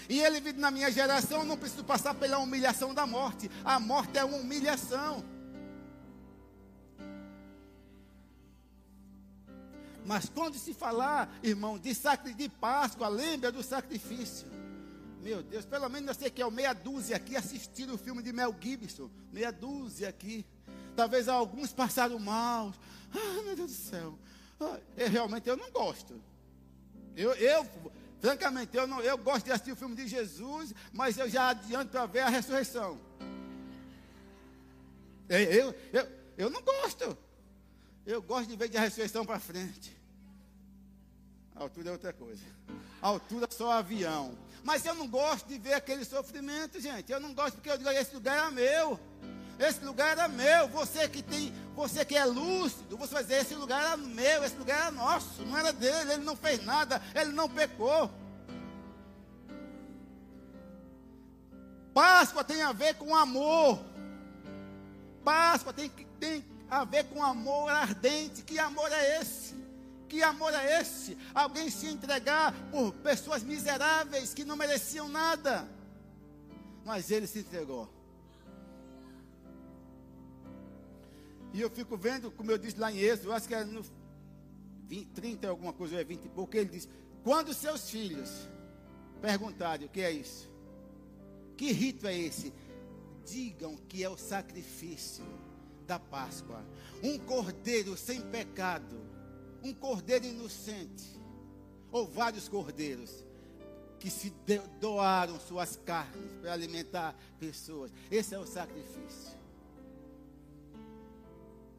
E 0.07 0.19
ele 0.19 0.39
vive 0.39 0.59
na 0.59 0.69
minha 0.69 0.91
geração, 0.91 1.39
eu 1.39 1.45
não 1.45 1.57
preciso 1.57 1.83
passar 1.83 2.13
pela 2.13 2.37
humilhação 2.37 2.93
da 2.93 3.07
morte. 3.07 3.49
A 3.65 3.79
morte 3.79 4.19
é 4.19 4.23
uma 4.23 4.37
humilhação. 4.37 5.25
Mas 10.05 10.29
quando 10.29 10.59
se 10.59 10.75
falar, 10.75 11.27
irmão, 11.41 11.79
de 11.79 11.95
sacrifício 11.95 12.37
de 12.37 12.49
Páscoa, 12.49 13.07
lembra 13.07 13.51
do 13.51 13.63
sacrifício. 13.63 14.53
Meu 15.23 15.41
Deus, 15.41 15.65
pelo 15.65 15.87
menos 15.87 16.09
eu 16.09 16.13
sei 16.13 16.29
que 16.29 16.41
é 16.41 16.45
o 16.45 16.51
meia 16.51 16.73
dúzia 16.73 17.15
aqui 17.15 17.37
assistindo 17.37 17.93
o 17.93 17.97
filme 17.97 18.21
de 18.21 18.33
Mel 18.33 18.53
Gibson. 18.59 19.09
Meia 19.31 19.53
dúzia 19.53 20.09
aqui. 20.09 20.45
Talvez 20.97 21.29
alguns 21.29 21.71
passaram 21.71 22.19
mal. 22.19 22.73
Ah, 23.15 23.41
meu 23.43 23.55
Deus 23.55 23.71
do 23.71 23.77
céu. 23.77 24.19
Ah, 24.59 24.79
eu, 24.97 25.09
realmente 25.09 25.47
eu 25.47 25.55
não 25.55 25.71
gosto. 25.71 26.21
Eu, 27.15 27.31
eu 27.35 27.65
francamente, 28.19 28.75
eu, 28.75 28.85
não, 28.85 28.99
eu 28.99 29.17
gosto 29.17 29.45
de 29.45 29.51
assistir 29.51 29.71
o 29.71 29.75
filme 29.77 29.95
de 29.95 30.07
Jesus, 30.07 30.73
mas 30.91 31.17
eu 31.17 31.29
já 31.29 31.49
adianto 31.49 31.91
para 31.91 32.05
ver 32.05 32.19
a 32.19 32.29
ressurreição. 32.29 32.99
Eu, 35.29 35.73
eu, 35.93 36.07
eu 36.37 36.49
não 36.49 36.61
gosto. 36.61 37.17
Eu 38.05 38.21
gosto 38.21 38.49
de 38.49 38.57
ver 38.57 38.67
de 38.67 38.77
a 38.77 38.81
ressurreição 38.81 39.25
para 39.25 39.39
frente. 39.39 39.95
A 41.55 41.63
altura 41.63 41.89
é 41.89 41.91
outra 41.93 42.11
coisa. 42.11 42.43
A 43.01 43.07
altura 43.07 43.47
é 43.49 43.53
só 43.53 43.71
avião. 43.71 44.37
Mas 44.63 44.85
eu 44.85 44.95
não 44.95 45.07
gosto 45.07 45.45
de 45.47 45.57
ver 45.57 45.73
aquele 45.73 46.05
sofrimento, 46.05 46.79
gente. 46.79 47.11
Eu 47.11 47.19
não 47.19 47.33
gosto 47.33 47.55
porque 47.55 47.69
eu 47.69 47.77
digo, 47.77 47.89
esse 47.89 48.15
lugar 48.15 48.47
é 48.47 48.51
meu. 48.51 48.99
Esse 49.59 49.83
lugar 49.83 50.11
era 50.11 50.27
meu. 50.27 50.67
Você 50.69 51.07
que 51.09 51.21
tem, 51.21 51.53
você 51.75 52.05
que 52.05 52.15
é 52.15 52.25
lúcido, 52.25 52.97
você 52.97 53.13
vai 53.13 53.23
dizer, 53.23 53.41
esse 53.41 53.55
lugar 53.55 53.83
era 53.83 53.97
meu, 53.97 54.43
esse 54.43 54.55
lugar 54.55 54.81
era 54.83 54.91
nosso, 54.91 55.43
não 55.43 55.57
era 55.57 55.73
dele, 55.73 56.13
ele 56.13 56.23
não 56.23 56.35
fez 56.35 56.63
nada, 56.63 57.01
ele 57.13 57.31
não 57.31 57.49
pecou. 57.49 58.09
Páscoa 61.93 62.43
tem 62.43 62.61
a 62.63 62.71
ver 62.71 62.95
com 62.95 63.15
amor. 63.15 63.79
Páscoa 65.23 65.71
tem, 65.71 65.89
tem 66.19 66.43
a 66.69 66.83
ver 66.83 67.03
com 67.05 67.21
amor 67.21 67.69
ardente. 67.69 68.41
Que 68.41 68.57
amor 68.57 68.91
é 68.91 69.21
esse? 69.21 69.62
Que 70.13 70.21
amor 70.21 70.53
é 70.53 70.79
esse? 70.79 71.17
Alguém 71.33 71.71
se 71.71 71.87
entregar 71.87 72.53
por 72.69 72.93
pessoas 72.93 73.41
miseráveis 73.41 74.31
que 74.31 74.45
não 74.45 74.55
mereciam 74.55 75.09
nada. 75.09 75.67
Mas 76.85 77.09
ele 77.09 77.25
se 77.25 77.39
entregou. 77.39 77.91
E 81.51 81.59
eu 81.59 81.67
fico 81.67 81.97
vendo, 81.97 82.29
como 82.29 82.51
eu 82.51 82.59
disse 82.59 82.79
lá 82.79 82.91
em 82.91 82.99
Êxodo, 82.99 83.29
eu 83.29 83.33
acho 83.33 83.47
que 83.47 83.55
é 83.55 83.63
no 83.63 83.83
20, 84.85 85.07
30 85.13 85.47
alguma 85.47 85.73
coisa, 85.73 85.99
é 85.99 86.03
20 86.03 86.25
e 86.25 86.29
pouco, 86.29 86.55
ele 86.55 86.69
diz: 86.69 86.87
Quando 87.23 87.51
seus 87.51 87.89
filhos 87.89 88.29
perguntarem 89.19 89.87
o 89.87 89.89
que 89.89 90.01
é 90.01 90.11
isso, 90.11 90.47
que 91.57 91.71
rito 91.71 92.05
é 92.05 92.15
esse? 92.15 92.53
Digam 93.25 93.75
que 93.75 94.03
é 94.03 94.09
o 94.09 94.15
sacrifício 94.15 95.25
da 95.87 95.97
Páscoa. 95.97 96.63
Um 97.01 97.17
cordeiro 97.17 97.97
sem 97.97 98.21
pecado, 98.21 99.12
um 99.63 99.73
cordeiro 99.73 100.25
inocente, 100.25 101.19
ou 101.91 102.07
vários 102.07 102.49
cordeiros 102.49 103.25
que 103.99 104.09
se 104.09 104.29
doaram 104.81 105.39
suas 105.39 105.77
carnes 105.77 106.31
para 106.41 106.51
alimentar 106.51 107.15
pessoas. 107.39 107.91
Esse 108.11 108.35
é 108.35 108.39
o 108.39 108.45
sacrifício. 108.45 109.37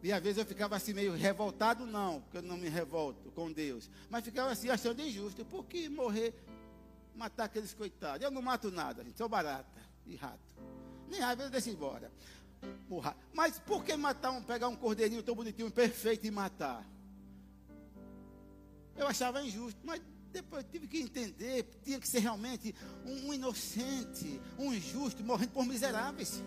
E 0.03 0.13
às 0.13 0.23
vezes 0.23 0.39
eu 0.39 0.47
ficava 0.47 0.77
assim 0.77 0.93
meio 0.93 1.15
revoltado, 1.15 1.87
não, 1.87 2.21
porque 2.23 2.39
eu 2.39 2.43
não 2.43 2.57
me 2.57 2.69
revolto 2.69 3.31
com 3.33 3.51
Deus. 3.51 3.91
Mas 4.09 4.25
ficava 4.25 4.51
assim 4.51 4.69
achando 4.69 5.01
injusto. 5.01 5.45
Por 5.45 5.65
que 5.65 5.89
morrer, 5.89 6.35
matar 7.15 7.45
aqueles 7.45 7.75
coitados? 7.75 8.23
Eu 8.23 8.31
não 8.31 8.43
mato 8.43 8.71
nada, 8.71 9.03
gente, 9.03 9.19
sou 9.19 9.29
barata 9.29 9.81
e 10.07 10.15
rato. 10.15 10.41
Nem 11.09 11.21
raiva 11.21 11.45
eu 11.45 11.51
deixo 11.51 11.71
embora. 11.71 12.11
Mas 13.33 13.59
por 13.59 13.85
que 13.85 13.97
matar 13.97 14.31
um, 14.31 14.43
pegar 14.43 14.69
um 14.69 14.77
cordeirinho 14.77 15.23
tão 15.23 15.35
bonitinho, 15.35 15.71
perfeito 15.71 16.27
e 16.27 16.31
matar? 16.31 16.87
Eu 18.97 19.07
achava 19.07 19.43
injusto, 19.43 19.81
mas 19.85 20.01
depois 20.33 20.65
tive 20.71 20.87
que 20.87 21.01
entender, 21.01 21.65
tinha 21.83 22.01
que 22.01 22.09
ser 22.09 22.21
realmente 22.21 22.75
um, 23.05 23.29
um 23.29 23.35
inocente, 23.35 24.41
um 24.59 24.73
injusto, 24.73 25.23
morrendo 25.23 25.53
por 25.53 25.65
miseráveis 25.65 26.43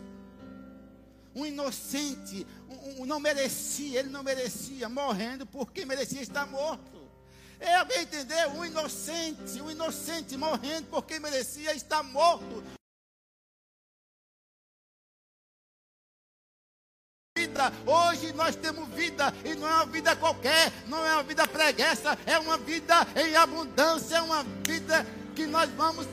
um 1.38 1.46
inocente, 1.46 2.48
um, 2.68 3.04
um, 3.04 3.06
não 3.06 3.20
merecia, 3.20 4.00
ele 4.00 4.10
não 4.10 4.24
merecia, 4.24 4.90
morrendo 4.90 5.46
porque 5.46 5.86
merecia 5.86 6.22
estar 6.22 6.48
morto. 6.48 7.08
É 7.60 7.76
alguém 7.76 8.02
entendeu? 8.02 8.50
Um 8.52 8.66
inocente, 8.66 9.62
um 9.62 9.70
inocente 9.70 10.36
morrendo 10.36 10.88
porque 10.90 11.20
merecia 11.20 11.76
estar 11.76 12.02
morto. 12.02 12.64
Hoje 17.86 18.34
nós 18.34 18.56
temos 18.56 18.88
vida 18.90 19.34
e 19.44 19.56
não 19.56 19.68
é 19.68 19.74
uma 19.74 19.86
vida 19.86 20.16
qualquer, 20.16 20.72
não 20.88 21.06
é 21.06 21.14
uma 21.14 21.24
vida 21.24 21.48
preguiça, 21.48 22.18
é 22.26 22.38
uma 22.38 22.58
vida 22.58 22.96
em 23.16 23.36
abundância, 23.36 24.18
é 24.18 24.22
uma 24.22 24.44
vida 24.66 25.06
que 25.36 25.46
nós 25.46 25.70
vamos 25.72 26.08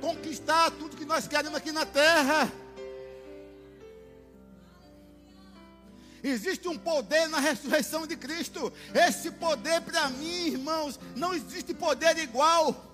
conquistar 0.00 0.70
tudo 0.72 0.96
que 0.96 1.04
nós 1.04 1.26
queremos 1.26 1.56
aqui 1.56 1.72
na 1.72 1.86
terra. 1.86 2.50
Existe 6.22 6.66
um 6.68 6.78
poder 6.78 7.28
na 7.28 7.38
ressurreição 7.38 8.06
de 8.06 8.16
Cristo. 8.16 8.72
Esse 8.94 9.30
poder 9.30 9.82
para 9.82 10.08
mim, 10.08 10.46
irmãos, 10.46 10.98
não 11.14 11.34
existe 11.34 11.74
poder 11.74 12.16
igual. 12.16 12.93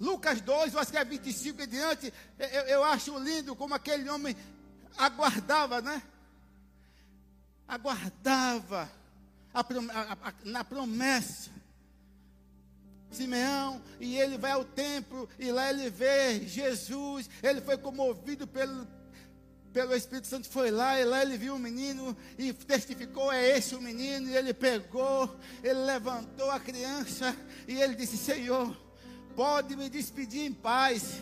Lucas 0.00 0.40
2, 0.40 0.72
eu 0.72 0.80
acho 0.80 0.90
que 0.90 0.96
é 0.96 1.04
25 1.04 1.60
e 1.60 1.66
diante, 1.66 2.12
eu, 2.38 2.62
eu 2.62 2.84
acho 2.84 3.18
lindo 3.18 3.54
como 3.54 3.74
aquele 3.74 4.08
homem 4.08 4.34
aguardava, 4.96 5.82
né? 5.82 6.02
Aguardava 7.68 8.90
a, 9.52 9.60
a, 9.60 10.12
a, 10.28 10.34
na 10.44 10.64
promessa. 10.64 11.50
Simeão, 13.10 13.82
e 13.98 14.16
ele 14.16 14.38
vai 14.38 14.52
ao 14.52 14.64
templo, 14.64 15.28
e 15.36 15.50
lá 15.50 15.68
ele 15.68 15.90
vê 15.90 16.46
Jesus, 16.46 17.28
ele 17.42 17.60
foi 17.60 17.76
comovido 17.76 18.46
pelo, 18.46 18.86
pelo 19.72 19.96
Espírito 19.96 20.28
Santo, 20.28 20.48
foi 20.48 20.70
lá, 20.70 20.98
e 20.98 21.04
lá 21.04 21.20
ele 21.20 21.36
viu 21.36 21.56
o 21.56 21.58
menino, 21.58 22.16
e 22.38 22.52
testificou, 22.52 23.32
é 23.32 23.58
esse 23.58 23.74
o 23.74 23.82
menino, 23.82 24.28
e 24.28 24.36
ele 24.36 24.54
pegou, 24.54 25.36
ele 25.60 25.80
levantou 25.80 26.52
a 26.52 26.60
criança, 26.60 27.36
e 27.66 27.82
ele 27.82 27.96
disse, 27.96 28.16
Senhor, 28.16 28.76
pode 29.40 29.74
me 29.74 29.88
despedir 29.88 30.44
em 30.44 30.52
paz, 30.52 31.14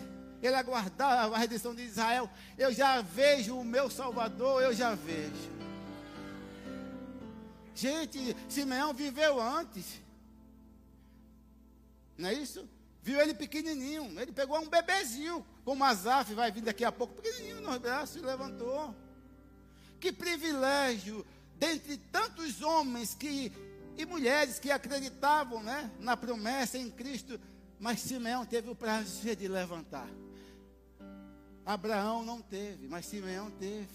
ele 0.42 0.56
aguardava 0.56 1.36
a 1.36 1.38
redenção 1.38 1.72
de 1.72 1.82
Israel, 1.82 2.28
eu 2.58 2.72
já 2.72 3.00
vejo 3.00 3.56
o 3.56 3.64
meu 3.64 3.88
Salvador, 3.88 4.60
eu 4.60 4.74
já 4.74 4.92
vejo, 4.92 5.48
gente, 7.76 8.36
Simeão 8.48 8.92
viveu 8.92 9.40
antes, 9.40 10.00
não 12.16 12.28
é 12.28 12.34
isso? 12.34 12.68
Viu 13.04 13.20
ele 13.20 13.34
pequenininho, 13.34 14.20
ele 14.20 14.32
pegou 14.32 14.58
um 14.58 14.68
bebezinho, 14.68 15.46
como 15.64 15.84
Azaf 15.84 16.34
vai 16.34 16.50
vir 16.50 16.62
daqui 16.62 16.84
a 16.84 16.90
pouco, 16.90 17.22
pequenininho 17.22 17.60
nos 17.60 17.78
braços 17.78 18.16
e 18.16 18.20
levantou. 18.20 18.92
Que 20.00 20.10
privilégio, 20.10 21.24
dentre 21.54 21.96
tantos 22.10 22.62
homens 22.62 23.14
que, 23.14 23.52
e 23.96 24.04
mulheres 24.04 24.58
que 24.58 24.72
acreditavam 24.72 25.62
né, 25.62 25.88
na 26.00 26.16
promessa 26.16 26.76
em 26.76 26.90
Cristo, 26.90 27.38
mas 27.78 28.00
Simeão 28.00 28.44
teve 28.44 28.70
o 28.70 28.74
prazer 28.74 29.36
de 29.36 29.48
levantar. 29.48 30.08
Abraão 31.64 32.24
não 32.24 32.40
teve, 32.40 32.88
mas 32.88 33.06
Simeão 33.06 33.50
teve. 33.50 33.88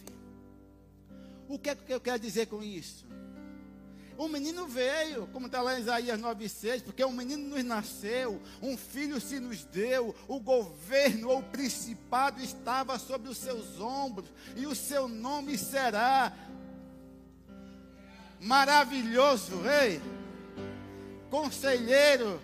O 1.48 1.58
que 1.58 1.70
é 1.70 1.76
que 1.76 1.94
eu 1.94 2.00
quero 2.00 2.20
dizer 2.20 2.46
com 2.46 2.64
isso? 2.64 3.06
O 4.18 4.28
menino 4.28 4.68
veio, 4.68 5.28
como 5.34 5.48
está 5.48 5.62
lá 5.62 5.78
em 5.78 5.82
Isaías 5.82 6.20
9,6, 6.20 6.84
porque 6.84 7.04
um 7.04 7.12
menino 7.12 7.50
nos 7.50 7.64
nasceu, 7.64 8.40
um 8.62 8.78
filho 8.78 9.20
se 9.20 9.40
nos 9.40 9.66
deu, 9.66 10.16
o 10.28 10.40
governo 10.40 11.30
ou 11.30 11.40
o 11.40 11.44
principado 11.44 12.42
estava 12.42 13.00
sobre 13.00 13.30
os 13.30 13.38
seus 13.38 13.80
ombros, 13.80 14.30
e 14.56 14.68
o 14.68 14.76
seu 14.76 15.08
nome 15.08 15.58
será 15.58 16.32
maravilhoso, 18.40 19.62
rei, 19.62 20.00
conselheiro, 21.32 22.40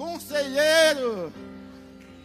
conselheiro, 0.00 1.30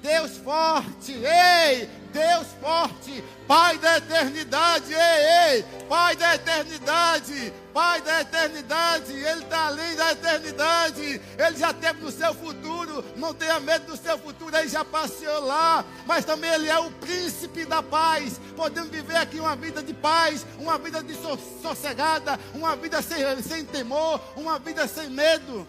Deus 0.01 0.37
forte, 0.37 1.11
ei, 1.11 1.89
Deus 2.13 2.47
forte, 2.61 3.21
Pai 3.45 3.77
da 3.79 3.97
eternidade, 3.97 4.93
ei, 4.93 5.55
ei, 5.57 5.65
Pai 5.89 6.15
da 6.15 6.35
eternidade, 6.35 7.53
Pai 7.73 8.01
da 8.01 8.21
eternidade, 8.21 9.11
Ele 9.11 9.43
está 9.43 9.67
além 9.67 9.93
da 9.93 10.13
eternidade, 10.13 11.21
Ele 11.37 11.57
já 11.57 11.73
teve 11.73 12.01
no 12.01 12.09
seu 12.11 12.33
futuro, 12.33 13.03
não 13.17 13.33
tenha 13.33 13.59
medo 13.59 13.87
do 13.87 13.97
seu 13.97 14.17
futuro, 14.17 14.55
Ele 14.55 14.69
já 14.69 14.85
passeou 14.85 15.45
lá, 15.45 15.83
mas 16.05 16.23
também 16.23 16.49
Ele 16.53 16.69
é 16.69 16.79
o 16.79 16.89
príncipe 16.91 17.65
da 17.65 17.83
paz. 17.83 18.39
Podemos 18.55 18.89
viver 18.89 19.17
aqui 19.17 19.37
uma 19.37 19.55
vida 19.57 19.83
de 19.83 19.93
paz, 19.93 20.45
uma 20.57 20.77
vida 20.77 21.03
de 21.03 21.13
sossegada, 21.61 22.39
uma 22.53 22.73
vida 22.77 23.01
sem, 23.01 23.43
sem 23.43 23.65
temor, 23.65 24.21
uma 24.37 24.57
vida 24.59 24.87
sem 24.87 25.09
medo. 25.09 25.67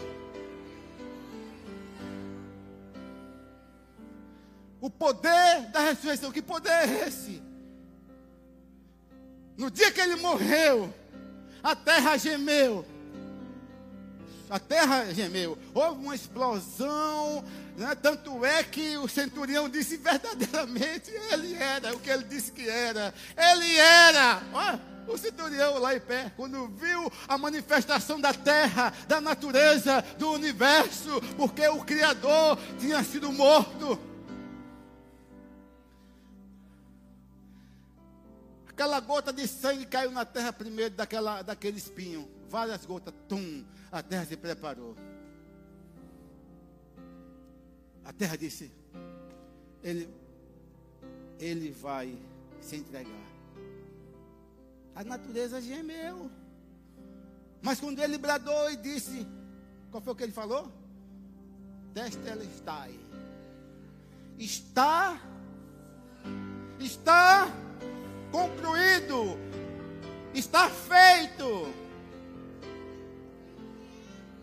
O 4.86 4.90
poder 4.90 5.62
da 5.72 5.80
ressurreição, 5.80 6.30
que 6.30 6.40
poder 6.40 6.70
é 6.70 7.08
esse? 7.08 7.42
No 9.56 9.68
dia 9.68 9.90
que 9.90 10.00
ele 10.00 10.14
morreu, 10.14 10.94
a 11.60 11.74
terra 11.74 12.16
gemeu. 12.16 12.86
A 14.48 14.60
terra 14.60 15.12
gemeu. 15.12 15.58
Houve 15.74 16.04
uma 16.04 16.14
explosão 16.14 17.42
Né? 17.76 17.96
Tanto 17.96 18.44
é 18.44 18.62
que 18.62 18.96
o 18.98 19.08
centurião 19.08 19.68
disse 19.68 19.96
verdadeiramente, 19.96 21.10
ele 21.32 21.54
era 21.54 21.92
o 21.92 21.98
que 21.98 22.08
ele 22.08 22.22
disse 22.22 22.52
que 22.52 22.68
era. 22.68 23.12
Ele 23.36 23.76
era. 23.76 24.40
Olha, 24.52 24.80
o 25.08 25.18
centurião 25.18 25.80
lá 25.80 25.96
em 25.96 26.00
pé, 26.00 26.32
quando 26.36 26.68
viu 26.68 27.12
a 27.26 27.36
manifestação 27.36 28.20
da 28.20 28.32
terra, 28.32 28.92
da 29.08 29.20
natureza, 29.20 30.00
do 30.16 30.30
universo, 30.30 31.20
porque 31.36 31.66
o 31.66 31.82
Criador 31.82 32.56
tinha 32.78 33.02
sido 33.02 33.32
morto. 33.32 34.14
Aquela 38.76 39.00
gota 39.00 39.32
de 39.32 39.48
sangue 39.48 39.86
caiu 39.86 40.10
na 40.10 40.22
terra 40.26 40.52
primeiro 40.52 40.94
daquela, 40.94 41.40
daquele 41.40 41.78
espinho. 41.78 42.28
Várias 42.50 42.84
gotas, 42.84 43.14
tum, 43.26 43.64
a 43.90 44.02
terra 44.02 44.26
se 44.26 44.36
preparou. 44.36 44.94
A 48.04 48.12
terra 48.12 48.36
disse: 48.36 48.70
Ele, 49.82 50.06
ele 51.38 51.70
vai 51.70 52.18
se 52.60 52.76
entregar. 52.76 53.26
A 54.94 55.02
natureza 55.02 55.58
gemeu. 55.58 56.30
Mas 57.62 57.80
quando 57.80 57.98
ele 58.00 58.18
bradou 58.18 58.70
e 58.70 58.76
disse: 58.76 59.26
Qual 59.90 60.02
foi 60.02 60.12
o 60.12 60.16
que 60.16 60.24
ele 60.24 60.32
falou? 60.32 60.70
Testelestai. 61.94 62.94
Está. 64.38 65.18
Está 66.78 67.65
concluído. 68.30 69.38
Está 70.34 70.68
feito. 70.68 71.72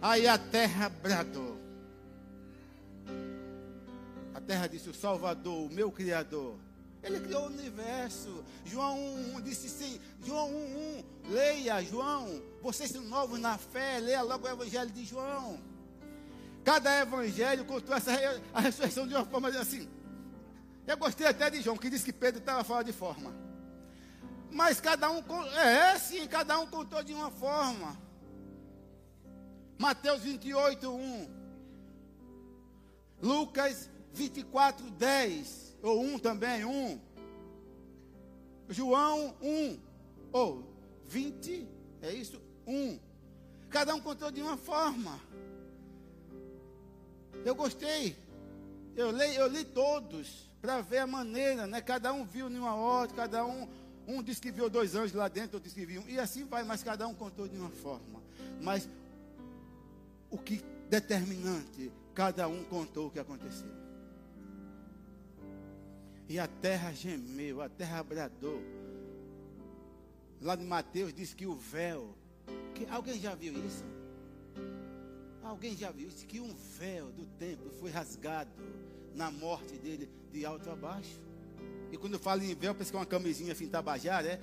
Aí 0.01 0.27
a 0.27 0.37
terra 0.37 0.89
bradou. 0.89 1.57
A 4.33 4.41
terra 4.41 4.67
disse: 4.67 4.89
O 4.89 4.93
Salvador, 4.93 5.67
o 5.67 5.73
meu 5.73 5.91
Criador. 5.91 6.57
Ele 7.01 7.19
criou 7.19 7.43
o 7.43 7.47
universo. 7.47 8.43
João 8.65 8.97
1, 8.97 9.35
1 9.37 9.41
disse 9.41 9.69
sim. 9.69 9.99
João 10.25 10.49
1, 10.49 11.03
1. 11.29 11.31
Leia, 11.33 11.83
João. 11.83 12.41
Vocês 12.61 12.89
são 12.89 13.03
novos 13.03 13.39
na 13.39 13.57
fé. 13.57 13.99
Leia 13.99 14.21
logo 14.21 14.47
o 14.47 14.49
Evangelho 14.49 14.89
de 14.89 15.03
João. 15.03 15.59
Cada 16.63 17.01
evangelho 17.01 17.65
contou 17.65 17.93
essa, 17.93 18.11
a 18.53 18.61
ressurreição 18.61 19.05
de 19.05 19.13
uma 19.13 19.25
forma 19.25 19.49
assim. 19.49 19.87
Eu 20.87 20.97
gostei 20.97 21.27
até 21.27 21.49
de 21.49 21.61
João, 21.61 21.77
que 21.77 21.89
disse 21.89 22.05
que 22.05 22.13
Pedro 22.13 22.39
estava 22.39 22.63
fora 22.63 22.83
de 22.83 22.93
forma. 22.93 23.33
Mas 24.53 24.79
cada 24.79 25.09
um, 25.09 25.23
é 25.57 25.97
sim, 25.97 26.27
cada 26.27 26.59
um 26.59 26.67
contou 26.67 27.03
de 27.03 27.11
uma 27.13 27.31
forma. 27.31 27.97
Mateus 29.79 30.21
28, 30.21 30.89
1. 30.89 31.27
Lucas 33.21 33.89
24, 34.13 34.91
10. 34.91 35.77
Ou 35.81 36.01
1 36.01 36.19
também, 36.19 36.63
1. 36.63 37.01
João 38.69 39.35
1. 39.41 39.79
Ou 40.31 40.63
20, 41.05 41.67
é 42.01 42.13
isso? 42.13 42.39
1. 42.67 42.99
Cada 43.71 43.95
um 43.95 43.99
contou 43.99 44.29
de 44.29 44.41
uma 44.41 44.55
forma. 44.55 45.19
Eu 47.43 47.55
gostei. 47.55 48.15
Eu 48.95 49.09
li, 49.09 49.35
eu 49.35 49.47
li 49.47 49.65
todos 49.65 50.51
para 50.61 50.79
ver 50.81 50.99
a 50.99 51.07
maneira, 51.07 51.65
né? 51.65 51.81
Cada 51.81 52.13
um 52.13 52.23
viu 52.23 52.49
numa 52.49 52.75
hora, 52.75 53.11
cada 53.11 53.43
um 53.43 53.67
um 54.07 54.21
disse 54.21 54.41
que 54.41 54.51
viu 54.51 54.69
dois 54.69 54.95
anjos 54.95 55.13
lá 55.13 55.27
dentro, 55.27 55.57
outro 55.57 55.69
disse 55.69 55.79
que 55.79 55.85
viu 55.85 56.01
um. 56.01 56.09
E 56.09 56.19
assim 56.19 56.45
vai, 56.45 56.63
mas 56.63 56.83
cada 56.83 57.07
um 57.07 57.13
contou 57.13 57.47
de 57.47 57.57
uma 57.57 57.69
forma. 57.69 58.21
Mas 58.61 58.89
o 60.29 60.37
que 60.37 60.61
determinante, 60.89 61.91
cada 62.13 62.47
um 62.47 62.63
contou 62.63 63.07
o 63.07 63.11
que 63.11 63.19
aconteceu. 63.19 63.69
E 66.27 66.39
a 66.39 66.47
terra 66.47 66.91
gemeu, 66.91 67.61
a 67.61 67.69
terra 67.69 68.03
bradou. 68.03 68.61
Lá 70.41 70.55
de 70.55 70.63
Mateus 70.63 71.13
diz 71.13 71.33
que 71.33 71.45
o 71.45 71.55
véu. 71.55 72.15
Que, 72.75 72.85
alguém 72.87 73.19
já 73.19 73.35
viu 73.35 73.53
isso? 73.65 73.85
Alguém 75.43 75.75
já 75.77 75.91
viu 75.91 76.07
isso? 76.07 76.25
Que 76.25 76.39
um 76.39 76.53
véu 76.77 77.11
do 77.11 77.25
templo 77.37 77.71
foi 77.79 77.91
rasgado 77.91 78.51
na 79.15 79.29
morte 79.29 79.77
dele 79.77 80.09
de 80.31 80.45
alto 80.45 80.69
a 80.69 80.75
baixo. 80.75 81.21
E 81.93 81.97
quando 81.97 82.13
eu 82.13 82.19
falo 82.19 82.41
em 82.41 82.55
véu, 82.55 82.73
pensa 82.73 82.89
que 82.89 82.97
é 82.97 82.99
uma 82.99 83.05
camisinha 83.05 83.53
assim, 83.53 83.67
tabajara, 83.67 84.27
é? 84.27 84.41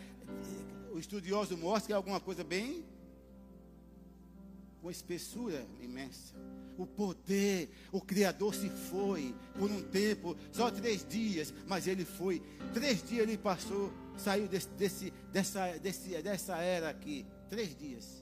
O 0.92 1.00
estudioso 1.00 1.56
mostra 1.56 1.88
que 1.88 1.92
é 1.92 1.96
alguma 1.96 2.20
coisa 2.20 2.44
bem 2.44 2.84
com 4.80 4.88
espessura 4.88 5.66
imensa. 5.80 6.32
O 6.78 6.86
poder, 6.86 7.68
o 7.90 8.00
Criador 8.00 8.54
se 8.54 8.68
foi 8.68 9.34
por 9.58 9.68
um 9.68 9.82
tempo, 9.82 10.36
só 10.52 10.70
três 10.70 11.04
dias, 11.04 11.52
mas 11.66 11.88
ele 11.88 12.04
foi. 12.04 12.40
Três 12.72 13.02
dias 13.02 13.24
ele 13.24 13.36
passou, 13.36 13.92
saiu 14.16 14.46
desse, 14.46 14.68
desse, 14.68 15.12
dessa, 15.32 15.76
desse, 15.78 16.22
dessa 16.22 16.56
era 16.58 16.88
aqui. 16.88 17.26
Três 17.48 17.76
dias. 17.76 18.19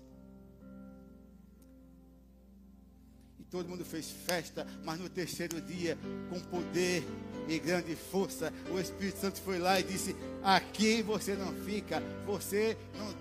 Todo 3.50 3.68
mundo 3.68 3.84
fez 3.84 4.11
festa, 4.11 4.66
mas 4.84 4.98
no 4.98 5.08
terceiro 5.08 5.61
dia, 5.61 5.96
com 6.28 6.40
poder, 6.40 7.04
e 7.48 7.58
grande 7.58 7.96
força, 7.96 8.52
o 8.70 8.78
Espírito 8.78 9.18
Santo 9.18 9.40
foi 9.40 9.58
lá 9.58 9.80
e 9.80 9.82
disse: 9.82 10.14
Aqui 10.42 11.02
você 11.02 11.34
não 11.34 11.54
fica, 11.64 12.00
você 12.26 12.76
não 12.94 13.14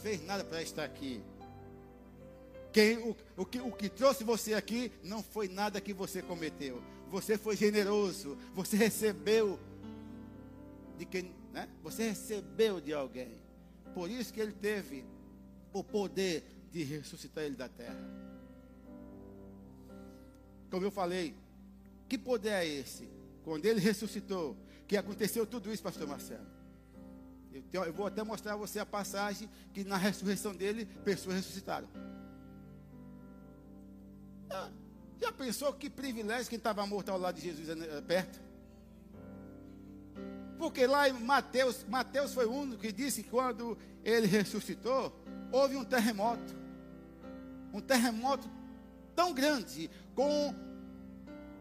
fez 0.00 0.24
nada 0.24 0.44
para 0.44 0.62
estar 0.62 0.84
aqui. 0.84 1.20
Quem, 2.72 2.98
o, 2.98 3.16
o, 3.36 3.44
que, 3.44 3.60
o 3.60 3.72
que 3.72 3.88
trouxe 3.88 4.24
você 4.24 4.54
aqui 4.54 4.92
não 5.02 5.22
foi 5.22 5.48
nada 5.48 5.80
que 5.80 5.92
você 5.92 6.22
cometeu. 6.22 6.82
Você 7.10 7.36
foi 7.38 7.56
generoso, 7.56 8.36
você 8.54 8.76
recebeu 8.76 9.58
de 10.98 11.04
quem, 11.04 11.32
né? 11.52 11.68
Você 11.82 12.08
recebeu 12.08 12.80
de 12.80 12.92
alguém. 12.92 13.40
Por 13.92 14.10
isso 14.10 14.32
que 14.32 14.40
ele 14.40 14.52
teve 14.52 15.04
o 15.72 15.82
poder 15.84 16.44
de 16.72 16.82
ressuscitar 16.82 17.44
ele 17.44 17.54
da 17.56 17.68
terra. 17.68 18.33
Como 20.74 20.84
eu 20.84 20.90
falei, 20.90 21.36
que 22.08 22.18
poder 22.18 22.48
é 22.48 22.66
esse? 22.66 23.08
quando 23.44 23.64
ele 23.64 23.78
ressuscitou, 23.78 24.56
que 24.88 24.96
aconteceu 24.96 25.46
tudo 25.46 25.72
isso, 25.72 25.80
pastor 25.80 26.08
Marcelo. 26.08 26.44
Eu, 27.72 27.84
eu 27.84 27.92
vou 27.92 28.06
até 28.06 28.24
mostrar 28.24 28.54
a 28.54 28.56
você 28.56 28.80
a 28.80 28.86
passagem 28.86 29.48
que 29.72 29.84
na 29.84 29.96
ressurreição 29.96 30.52
dele, 30.52 30.84
pessoas 31.04 31.36
ressuscitaram. 31.36 31.86
Ah, 34.50 34.68
já 35.20 35.30
pensou 35.30 35.72
que 35.74 35.88
privilégio 35.88 36.48
quem 36.48 36.56
estava 36.56 36.84
morto 36.84 37.10
ao 37.10 37.18
lado 37.18 37.36
de 37.36 37.42
Jesus 37.42 37.68
é, 37.68 37.98
é 37.98 38.00
perto? 38.00 38.42
Porque 40.58 40.88
lá 40.88 41.08
em 41.08 41.12
Mateus, 41.12 41.84
Mateus 41.88 42.34
foi 42.34 42.46
o 42.46 42.52
único 42.52 42.80
que 42.80 42.90
disse 42.90 43.22
que 43.22 43.30
quando 43.30 43.78
ele 44.02 44.26
ressuscitou, 44.26 45.16
houve 45.52 45.76
um 45.76 45.84
terremoto. 45.84 46.52
Um 47.72 47.80
terremoto 47.80 48.50
tão 49.14 49.32
grande, 49.32 49.90
com 50.14 50.54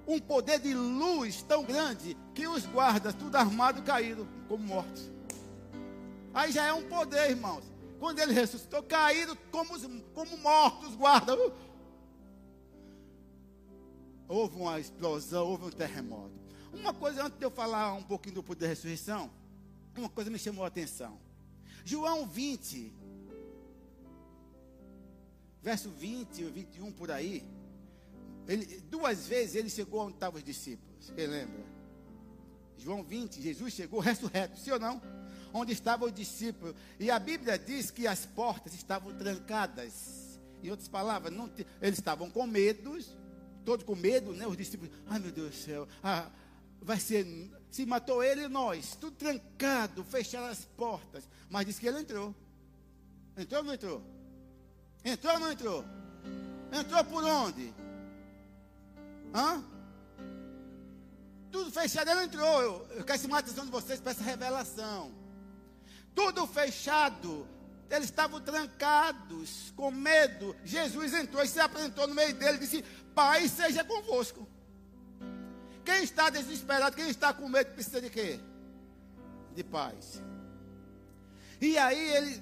um 0.07 0.19
poder 0.19 0.59
de 0.59 0.73
luz 0.73 1.41
tão 1.43 1.63
grande 1.63 2.17
que 2.33 2.47
os 2.47 2.65
guardas, 2.65 3.13
tudo 3.13 3.35
armado, 3.35 3.81
caíram 3.81 4.27
como 4.47 4.63
mortos. 4.63 5.11
Aí 6.33 6.51
já 6.51 6.65
é 6.65 6.73
um 6.73 6.87
poder, 6.87 7.29
irmãos. 7.29 7.63
Quando 7.99 8.19
ele 8.19 8.33
ressuscitou, 8.33 8.83
caíram 8.83 9.37
como, 9.51 9.79
como 10.13 10.37
mortos, 10.37 10.95
guardas. 10.95 11.37
Houve 14.27 14.57
uma 14.57 14.79
explosão, 14.79 15.47
houve 15.47 15.65
um 15.65 15.69
terremoto. 15.69 16.33
Uma 16.73 16.93
coisa, 16.93 17.25
antes 17.25 17.37
de 17.37 17.45
eu 17.45 17.51
falar 17.51 17.93
um 17.93 18.03
pouquinho 18.03 18.35
do 18.35 18.43
poder 18.43 18.61
da 18.61 18.67
ressurreição, 18.67 19.29
uma 19.95 20.09
coisa 20.09 20.29
me 20.29 20.39
chamou 20.39 20.65
a 20.65 20.67
atenção. 20.67 21.19
João 21.85 22.25
20, 22.25 22.91
verso 25.61 25.89
20 25.91 26.45
ou 26.45 26.51
21 26.51 26.91
por 26.91 27.11
aí. 27.11 27.45
Ele, 28.47 28.65
duas 28.89 29.27
vezes 29.27 29.55
ele 29.55 29.69
chegou 29.69 30.01
onde 30.01 30.15
estavam 30.15 30.37
os 30.37 30.43
discípulos. 30.43 31.11
Quem 31.15 31.27
lembra? 31.27 31.63
João 32.77 33.03
20, 33.03 33.41
Jesus 33.41 33.73
chegou 33.73 33.99
ressurreto, 33.99 34.57
sim 34.59 34.71
ou 34.71 34.79
não? 34.79 35.01
Onde 35.53 35.71
estavam 35.71 36.07
os 36.07 36.13
discípulos. 36.13 36.75
E 36.99 37.09
a 37.09 37.19
Bíblia 37.19 37.57
diz 37.57 37.91
que 37.91 38.05
as 38.07 38.25
portas 38.25 38.73
estavam 38.73 39.13
trancadas. 39.15 40.39
Em 40.61 40.69
outras 40.69 40.87
palavras, 40.87 41.33
não, 41.33 41.49
eles 41.81 41.99
estavam 41.99 42.29
com 42.29 42.45
medo, 42.47 42.97
todos 43.65 43.85
com 43.85 43.95
medo, 43.95 44.33
né? 44.33 44.47
Os 44.47 44.57
discípulos, 44.57 44.93
ai 45.07 45.19
meu 45.19 45.31
Deus 45.31 45.49
do 45.49 45.55
céu, 45.55 45.87
ah, 46.01 46.29
vai 46.81 46.99
ser, 46.99 47.25
se 47.69 47.85
matou 47.85 48.23
ele 48.23 48.43
e 48.43 48.47
nós, 48.47 48.95
tudo 48.95 49.15
trancado, 49.15 50.03
fecharam 50.03 50.47
as 50.47 50.65
portas. 50.65 51.27
Mas 51.49 51.65
disse 51.65 51.79
que 51.79 51.87
ele 51.87 51.99
entrou. 51.99 52.33
Entrou 53.37 53.61
ou 53.61 53.65
não 53.65 53.73
entrou? 53.73 54.01
Entrou 55.03 55.33
ou 55.33 55.39
não 55.39 55.51
entrou? 55.51 55.85
Entrou 56.71 57.03
por 57.05 57.23
onde? 57.23 57.73
Hã? 59.33 59.63
Tudo 61.51 61.71
fechado, 61.71 62.09
ele 62.09 62.23
entrou. 62.23 62.61
Eu, 62.61 62.87
eu 62.91 63.03
quero 63.03 63.19
chamar 63.19 63.37
a 63.37 63.39
atenção 63.39 63.65
de 63.65 63.71
vocês 63.71 63.99
para 63.99 64.11
essa 64.11 64.23
revelação. 64.23 65.11
Tudo 66.13 66.45
fechado. 66.47 67.47
Eles 67.89 68.05
estavam 68.05 68.41
trancados, 68.41 69.71
com 69.75 69.91
medo. 69.91 70.55
Jesus 70.63 71.13
entrou 71.13 71.43
e 71.43 71.47
se 71.47 71.59
apresentou 71.59 72.07
no 72.07 72.15
meio 72.15 72.33
dele 72.33 72.57
e 72.57 72.59
disse: 72.61 72.83
Pai, 73.13 73.47
seja 73.47 73.83
convosco. 73.83 74.47
Quem 75.85 76.03
está 76.03 76.29
desesperado, 76.29 76.95
quem 76.95 77.09
está 77.09 77.33
com 77.33 77.47
medo, 77.47 77.71
precisa 77.73 78.01
de 78.01 78.09
quê? 78.09 78.39
De 79.53 79.63
paz. 79.63 80.21
E 81.61 81.77
aí 81.77 82.15
ele 82.15 82.41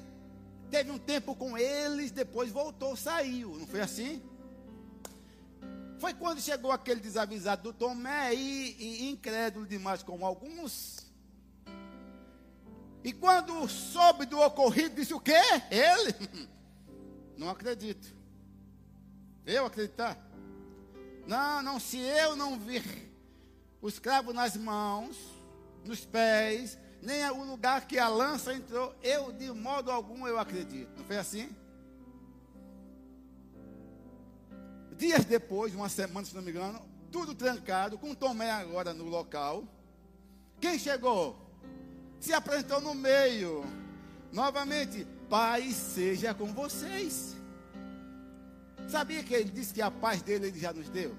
teve 0.70 0.90
um 0.90 0.98
tempo 0.98 1.36
com 1.36 1.58
eles, 1.58 2.12
depois 2.12 2.50
voltou, 2.50 2.96
saiu. 2.96 3.58
Não 3.58 3.68
foi 3.68 3.82
assim? 3.82 4.22
Foi 6.02 6.16
quando 6.16 6.42
chegou 6.42 6.72
aquele 6.72 7.00
desavisado 7.00 7.62
do 7.62 7.74
Tomé 7.74 8.34
e, 8.34 9.06
e 9.06 9.12
incrédulo 9.12 9.68
demais 9.68 10.02
como 10.02 10.26
alguns. 10.26 10.98
E 13.04 13.14
quando 13.14 13.70
soube 13.70 14.26
do 14.26 14.40
ocorrido, 14.40 14.96
disse 14.96 15.14
o 15.14 15.20
quê? 15.20 15.40
Ele? 15.70 16.50
Não 17.38 17.52
acredito. 17.52 18.16
Eu 19.46 19.68
acreditar? 19.68 20.18
Não, 21.28 21.62
não, 21.62 21.80
se 21.80 22.00
eu 22.00 22.36
não 22.36 22.58
vir 22.58 22.84
os 23.80 24.00
cravos 24.00 24.34
nas 24.34 24.58
mãos, 24.58 25.18
nos 25.86 26.04
pés, 26.04 26.80
nem 27.02 27.30
o 27.30 27.44
lugar 27.44 27.88
que 27.88 28.00
a 28.00 28.08
lança 28.08 28.54
entrou, 28.54 28.96
eu 29.04 29.32
de 29.32 29.52
modo 29.52 29.92
algum 29.92 30.28
eu 30.28 30.40
acredito. 30.40 30.98
Não 30.98 31.06
foi 31.06 31.18
assim? 31.18 31.56
Dias 35.02 35.26
depois, 35.26 35.74
uma 35.74 35.90
semana, 35.90 36.28
se 36.28 36.36
não 36.36 36.44
me 36.44 36.52
engano, 36.52 36.80
tudo 37.12 37.34
trancado, 37.34 37.98
com 37.98 38.14
Tomé 38.14 38.52
agora 38.52 38.94
no 38.94 39.06
local. 39.06 39.64
Quem 40.60 40.78
chegou? 40.78 41.36
Se 42.20 42.32
apresentou 42.32 42.80
no 42.80 42.94
meio. 42.94 43.66
Novamente, 44.32 45.08
Pai 45.28 45.72
seja 45.72 46.36
com 46.36 46.54
vocês. 46.54 47.36
Sabia 48.88 49.24
que 49.24 49.34
ele 49.34 49.50
disse 49.50 49.74
que 49.74 49.82
a 49.82 49.90
paz 49.90 50.22
dele 50.22 50.50
ele 50.50 50.60
já 50.60 50.72
nos 50.72 50.88
deu? 50.88 51.16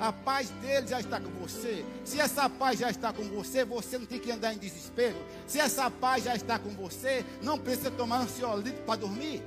A 0.00 0.12
paz 0.12 0.50
dele 0.60 0.88
já 0.88 0.98
está 0.98 1.20
com 1.20 1.30
você. 1.30 1.84
Se 2.04 2.18
essa 2.18 2.50
paz 2.50 2.80
já 2.80 2.90
está 2.90 3.12
com 3.12 3.22
você, 3.22 3.64
você 3.64 3.98
não 3.98 4.06
tem 4.06 4.18
que 4.18 4.32
andar 4.32 4.52
em 4.52 4.58
desespero. 4.58 5.16
Se 5.46 5.60
essa 5.60 5.88
paz 5.88 6.24
já 6.24 6.34
está 6.34 6.58
com 6.58 6.70
você, 6.70 7.24
não 7.40 7.56
precisa 7.56 7.92
tomar 7.92 8.22
ansiolítico 8.22 8.82
para 8.82 8.98
dormir. 8.98 9.44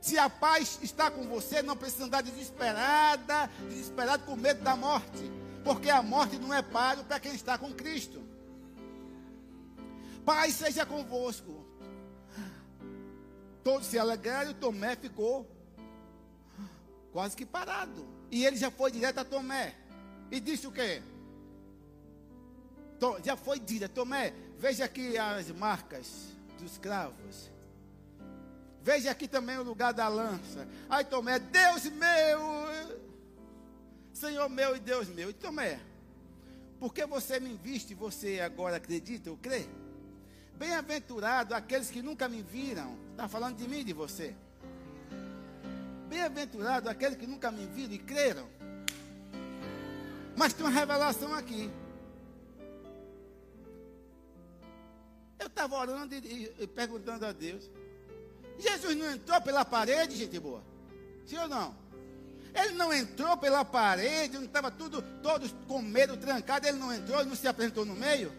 Se 0.00 0.18
a 0.18 0.30
paz 0.30 0.78
está 0.82 1.10
com 1.10 1.24
você, 1.28 1.62
não 1.62 1.76
precisa 1.76 2.04
andar 2.04 2.22
desesperada, 2.22 3.50
desesperado 3.68 4.24
com 4.24 4.34
medo 4.34 4.62
da 4.62 4.74
morte. 4.74 5.30
Porque 5.62 5.90
a 5.90 6.02
morte 6.02 6.38
não 6.38 6.54
é 6.54 6.62
páreo 6.62 7.04
para 7.04 7.20
quem 7.20 7.34
está 7.34 7.58
com 7.58 7.72
Cristo. 7.72 8.22
Paz 10.24 10.54
seja 10.54 10.86
convosco. 10.86 11.66
Todos 13.62 13.86
se 13.88 13.98
alegraram 13.98 14.54
Tomé 14.54 14.96
ficou 14.96 15.46
quase 17.12 17.36
que 17.36 17.44
parado. 17.44 18.06
E 18.30 18.46
ele 18.46 18.56
já 18.56 18.70
foi 18.70 18.90
direto 18.90 19.18
a 19.18 19.24
Tomé. 19.24 19.74
E 20.30 20.40
disse 20.40 20.66
o 20.66 20.72
quê? 20.72 21.02
Já 23.22 23.36
foi 23.36 23.58
direto. 23.58 23.92
Tomé, 23.92 24.32
veja 24.58 24.86
aqui 24.86 25.18
as 25.18 25.50
marcas 25.50 26.28
dos 26.58 26.78
cravos. 26.78 27.49
Veja 28.82 29.10
aqui 29.10 29.28
também 29.28 29.58
o 29.58 29.62
lugar 29.62 29.92
da 29.92 30.08
lança. 30.08 30.66
Aí 30.88 31.04
Tomé, 31.04 31.38
Deus 31.38 31.84
meu, 31.84 32.40
Senhor 34.12 34.48
meu 34.48 34.76
e 34.76 34.80
Deus 34.80 35.08
meu. 35.08 35.30
E 35.30 35.32
Tomé, 35.34 35.80
porque 36.78 37.04
você 37.04 37.38
me 37.38 37.54
viste, 37.54 37.94
você 37.94 38.40
agora 38.40 38.76
acredita 38.76 39.30
ou 39.30 39.36
crê? 39.36 39.66
Bem-aventurado 40.56 41.54
aqueles 41.54 41.90
que 41.90 42.02
nunca 42.02 42.28
me 42.28 42.42
viram. 42.42 42.96
Está 43.12 43.28
falando 43.28 43.56
de 43.56 43.68
mim 43.68 43.80
e 43.80 43.84
de 43.84 43.92
você. 43.92 44.34
Bem-aventurado 46.08 46.88
aqueles 46.88 47.16
que 47.16 47.26
nunca 47.26 47.50
me 47.50 47.66
viram 47.66 47.94
e 47.94 47.98
creram. 47.98 48.48
Mas 50.36 50.52
tem 50.52 50.64
uma 50.64 50.72
revelação 50.72 51.34
aqui. 51.34 51.70
Eu 55.38 55.46
estava 55.46 55.76
orando 55.76 56.14
e, 56.14 56.52
e, 56.58 56.66
perguntando 56.66 57.24
a 57.24 57.32
Deus. 57.32 57.70
Jesus 58.60 58.96
não 58.96 59.10
entrou 59.12 59.40
pela 59.40 59.64
parede, 59.64 60.16
gente 60.16 60.38
boa? 60.38 60.62
Sim 61.26 61.38
ou 61.38 61.48
não? 61.48 61.74
Ele 62.54 62.74
não 62.74 62.92
entrou 62.92 63.36
pela 63.36 63.64
parede, 63.64 64.36
não 64.36 64.44
estava 64.44 64.70
tudo, 64.70 65.02
todos 65.22 65.54
com 65.68 65.80
medo, 65.80 66.16
trancado, 66.16 66.66
ele 66.66 66.78
não 66.78 66.92
entrou, 66.92 67.20
ele 67.20 67.28
não 67.28 67.36
se 67.36 67.46
apresentou 67.46 67.84
no 67.84 67.94
meio. 67.94 68.32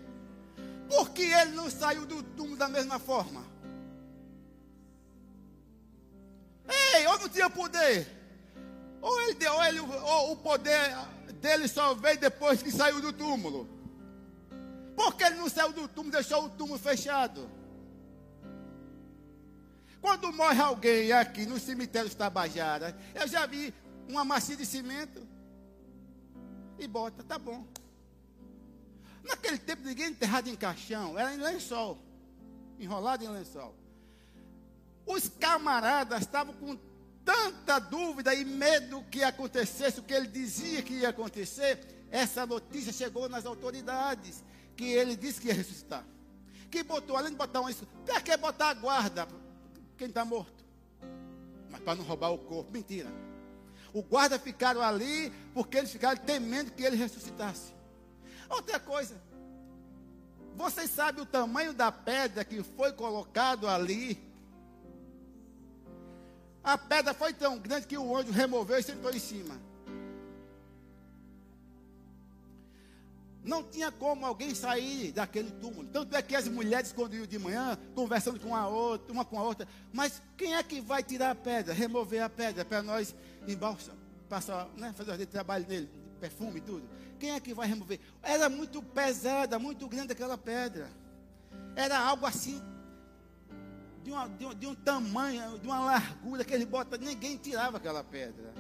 Por 0.90 1.12
que 1.12 1.24
ele 1.24 1.52
não 1.52 1.70
saiu 1.70 2.06
do 2.06 2.22
túmulo 2.22 2.58
da 2.58 2.68
mesma 2.68 3.00
forma? 3.00 3.46
Ei, 6.96 7.08
ou 7.08 7.20
não 7.20 7.30
tinha 7.30 7.50
poder? 7.50 8.08
Ou, 9.02 9.22
ele, 9.22 9.48
ou, 9.48 9.64
ele, 9.64 9.80
ou 9.80 10.32
o 10.34 10.38
poder 10.38 10.96
dele 11.36 11.68
só 11.68 11.94
veio 11.94 12.20
depois 12.20 12.62
que 12.62 12.72
saiu 12.72 13.02
do 13.02 13.14
túmulo? 13.14 13.68
Por 14.96 15.16
que 15.16 15.24
ele 15.24 15.36
não 15.36 15.50
saiu 15.50 15.72
do 15.72 15.88
túmulo, 15.88 16.12
deixou 16.12 16.46
o 16.46 16.50
túmulo 16.50 16.78
fechado? 16.78 17.50
Quando 20.02 20.34
morre 20.34 20.60
alguém 20.60 21.12
aqui 21.12 21.46
no 21.46 21.60
cemitério 21.60 22.14
Tabajara, 22.14 22.98
eu 23.14 23.28
já 23.28 23.46
vi 23.46 23.72
uma 24.10 24.26
massinha 24.26 24.58
de 24.58 24.66
cimento 24.66 25.26
e 26.80 26.88
bota, 26.88 27.24
tá 27.24 27.38
bom. 27.38 27.68
Naquele 29.24 29.60
tempo 29.60 29.84
ninguém 29.84 30.08
enterrado 30.08 30.50
em 30.50 30.56
caixão, 30.56 31.18
era 31.18 31.34
em 31.34 31.38
lençol, 31.38 32.00
enrolado 32.80 33.24
em 33.24 33.28
lençol. 33.28 33.76
Os 35.06 35.30
camaradas 35.30 36.22
estavam 36.22 36.56
com 36.56 36.76
tanta 37.24 37.78
dúvida 37.78 38.34
e 38.34 38.44
medo 38.44 39.04
que 39.12 39.24
acontecesse 39.24 40.00
o 40.00 40.04
que 40.04 40.14
ele 40.14 40.28
dizia 40.28 40.82
que 40.82 40.94
ia 40.94 41.10
acontecer. 41.10 41.80
Essa 42.10 42.46
notícia 42.46 42.92
chegou 42.92 43.30
nas 43.30 43.46
autoridades, 43.46 44.44
que 44.76 44.86
ele 44.86 45.16
disse 45.16 45.40
que 45.40 45.50
ia 45.50 45.54
ressuscitar. 45.54 46.04
Que 46.72 46.82
botou, 46.84 47.16
além 47.16 47.32
de 47.32 47.38
botar 47.38 47.62
um 47.62 47.70
isso, 47.70 47.86
para 48.06 48.20
que 48.20 48.36
botar 48.38 48.70
a 48.70 48.74
guarda? 48.74 49.28
Quem 50.02 50.10
está 50.10 50.26
morto. 50.26 50.66
Mas 51.70 51.80
para 51.82 51.94
não 51.94 52.04
roubar 52.04 52.32
o 52.32 52.40
corpo. 52.40 52.72
Mentira. 52.72 53.08
O 53.94 54.02
guarda 54.02 54.40
ficaram 54.40 54.82
ali 54.82 55.32
porque 55.54 55.78
eles 55.78 55.92
ficaram 55.92 56.20
temendo 56.20 56.72
que 56.72 56.82
ele 56.82 56.96
ressuscitasse. 56.96 57.72
Outra 58.50 58.80
coisa. 58.80 59.22
Vocês 60.56 60.90
sabem 60.90 61.22
o 61.22 61.26
tamanho 61.26 61.72
da 61.72 61.92
pedra 61.92 62.44
que 62.44 62.64
foi 62.64 62.92
colocado 62.94 63.68
ali? 63.68 64.20
A 66.64 66.80
pedra 66.80 67.14
foi 67.14 67.32
tão 67.32 67.60
grande 67.60 67.86
que 67.86 67.98
o 67.98 68.16
anjo 68.16 68.32
removeu 68.32 68.80
e 68.80 68.84
sentou 68.84 69.12
em 69.12 69.20
cima. 69.20 69.56
Não 73.44 73.64
tinha 73.64 73.92
como 73.92 74.26
alguém 74.26 74.54
sair 74.54 75.12
daquele 75.12 75.50
túmulo. 75.52 75.88
Tanto 75.88 76.16
é 76.16 76.22
que 76.22 76.36
as 76.36 76.48
mulheres 76.48 76.88
escondiam 76.88 77.26
de 77.26 77.40
manhã, 77.40 77.78
conversando 77.96 78.40
com 78.40 78.56
a 78.56 78.68
outra, 78.68 79.12
uma 79.12 79.26
com 79.26 79.40
a 79.40 79.44
outra. 79.44 79.68
Mas 79.92 80.22
quem 80.38 80.56
é 80.56 80.62
que 80.62 80.80
vai 80.80 81.02
tirar 81.02 81.32
a 81.32 81.36
pedra, 81.36 81.74
remover 81.74 82.22
a 82.22 82.30
pedra 82.30 82.64
para 82.64 82.84
nós 82.84 83.16
embalsam, 83.48 83.96
passar, 84.30 84.70
né, 84.78 84.94
fazer 84.96 85.26
trabalho 85.26 85.66
nele, 85.68 85.90
perfume 86.20 86.60
e 86.60 86.62
tudo? 86.62 86.88
Quem 87.20 87.32
é 87.32 87.40
que 87.40 87.54
vai 87.54 87.68
remover? 87.68 88.00
Era 88.22 88.48
muito 88.48 88.82
pesada, 88.82 89.58
muito 89.58 89.88
grande 89.88 90.12
aquela 90.12 90.38
pedra. 90.38 90.90
Era 91.76 92.00
algo 92.00 92.26
assim, 92.28 92.62
de, 94.04 94.12
uma, 94.12 94.28
de, 94.28 94.46
um, 94.46 94.54
de 94.54 94.68
um 94.68 94.76
tamanho, 94.76 95.58
de 95.60 95.68
uma 95.68 95.80
largura 95.80 96.44
que 96.44 96.54
ele 96.54 96.66
bota, 96.66 96.98
ninguém 96.98 97.38
tirava 97.38 97.78
aquela 97.78 98.04
pedra. 98.04 98.51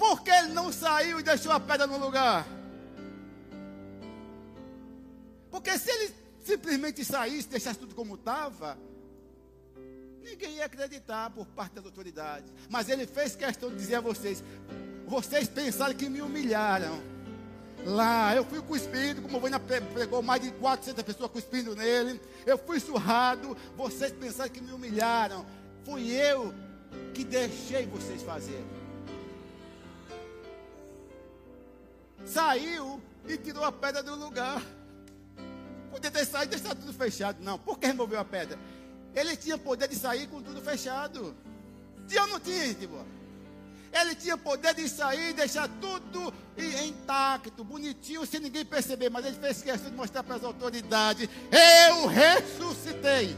Por 0.00 0.22
que 0.22 0.30
ele 0.30 0.54
não 0.54 0.72
saiu 0.72 1.20
e 1.20 1.22
deixou 1.22 1.52
a 1.52 1.60
pedra 1.60 1.86
no 1.86 1.98
lugar? 1.98 2.46
Porque 5.50 5.78
se 5.78 5.90
ele 5.90 6.14
simplesmente 6.42 7.04
saísse, 7.04 7.46
deixasse 7.46 7.78
tudo 7.78 7.94
como 7.94 8.14
estava, 8.14 8.78
ninguém 10.22 10.54
ia 10.54 10.64
acreditar 10.64 11.28
por 11.28 11.44
parte 11.48 11.74
das 11.74 11.84
autoridades. 11.84 12.50
Mas 12.70 12.88
ele 12.88 13.06
fez 13.06 13.36
questão 13.36 13.68
de 13.68 13.76
dizer 13.76 13.96
a 13.96 14.00
vocês: 14.00 14.42
vocês 15.06 15.46
pensaram 15.50 15.92
que 15.92 16.08
me 16.08 16.22
humilharam. 16.22 16.98
Lá, 17.84 18.34
eu 18.34 18.44
fui 18.46 18.62
cuspido, 18.62 19.20
como 19.20 19.36
o 19.36 19.40
Voina 19.40 19.60
pregou 19.60 20.22
mais 20.22 20.40
de 20.40 20.50
400 20.52 21.04
pessoas 21.04 21.30
cuspindo 21.30 21.76
nele. 21.76 22.18
Eu 22.46 22.56
fui 22.56 22.80
surrado. 22.80 23.54
Vocês 23.76 24.12
pensaram 24.12 24.48
que 24.48 24.62
me 24.62 24.72
humilharam. 24.72 25.44
Fui 25.84 26.10
eu 26.10 26.54
que 27.12 27.22
deixei 27.22 27.86
vocês 27.86 28.22
fazerem. 28.22 28.79
Saiu 32.24 33.00
e 33.26 33.36
tirou 33.36 33.64
a 33.64 33.72
pedra 33.72 34.02
do 34.02 34.14
lugar. 34.14 34.62
Podia 35.90 36.10
ter 36.10 36.24
saído 36.24 36.54
e 36.54 36.58
deixar 36.58 36.74
tudo 36.74 36.92
fechado. 36.92 37.42
Não, 37.42 37.58
por 37.58 37.78
que 37.78 37.86
removeu 37.86 38.20
a 38.20 38.24
pedra? 38.24 38.58
Ele 39.14 39.36
tinha 39.36 39.58
poder 39.58 39.88
de 39.88 39.96
sair 39.96 40.28
com 40.28 40.40
tudo 40.40 40.60
fechado. 40.60 41.34
Tinha 42.06 42.22
ou 42.22 42.28
não 42.28 42.40
tinha? 42.40 42.64
Ele 43.92 44.14
tinha 44.14 44.36
poder 44.36 44.72
de 44.74 44.88
sair 44.88 45.30
e 45.30 45.32
deixar 45.32 45.68
tudo 45.80 46.32
intacto, 46.86 47.64
bonitinho, 47.64 48.24
sem 48.24 48.40
ninguém 48.40 48.64
perceber. 48.64 49.10
Mas 49.10 49.26
ele 49.26 49.36
fez 49.36 49.62
questão 49.62 49.90
de 49.90 49.96
mostrar 49.96 50.22
para 50.22 50.36
as 50.36 50.44
autoridades: 50.44 51.28
Eu 51.50 52.06
ressuscitei. 52.06 53.36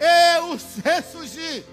Eu 0.00 0.58
ressurgi. 0.82 1.64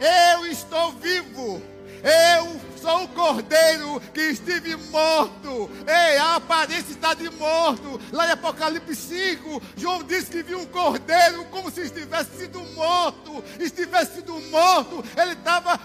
Eu 0.00 0.46
estou 0.46 0.92
vivo. 0.92 1.62
Eu 2.02 2.60
sou 2.80 3.04
o 3.04 3.08
cordeiro 3.08 4.00
que 4.14 4.20
estive 4.20 4.76
morto. 4.90 5.70
Ei, 5.86 6.18
a 6.18 6.36
aparência 6.36 6.92
está 6.92 7.14
de 7.14 7.28
morto. 7.30 8.00
Lá 8.12 8.28
em 8.28 8.32
Apocalipse 8.32 8.94
5, 8.94 9.62
João 9.76 10.02
disse 10.02 10.30
que 10.30 10.42
viu 10.42 10.60
um 10.60 10.66
cordeiro 10.66 11.44
como 11.46 11.70
se 11.70 11.82
estivesse 11.82 12.36
sido 12.38 12.60
morto. 12.74 13.42
Estivesse 13.58 14.16
sido 14.16 14.38
morto. 14.50 15.04
Ele 15.16 15.32
estava 15.32 15.78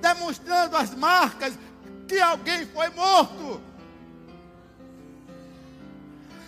demonstrando 0.00 0.76
as 0.76 0.94
marcas 0.94 1.54
que 2.06 2.20
alguém 2.20 2.66
foi 2.66 2.90
morto. 2.90 3.60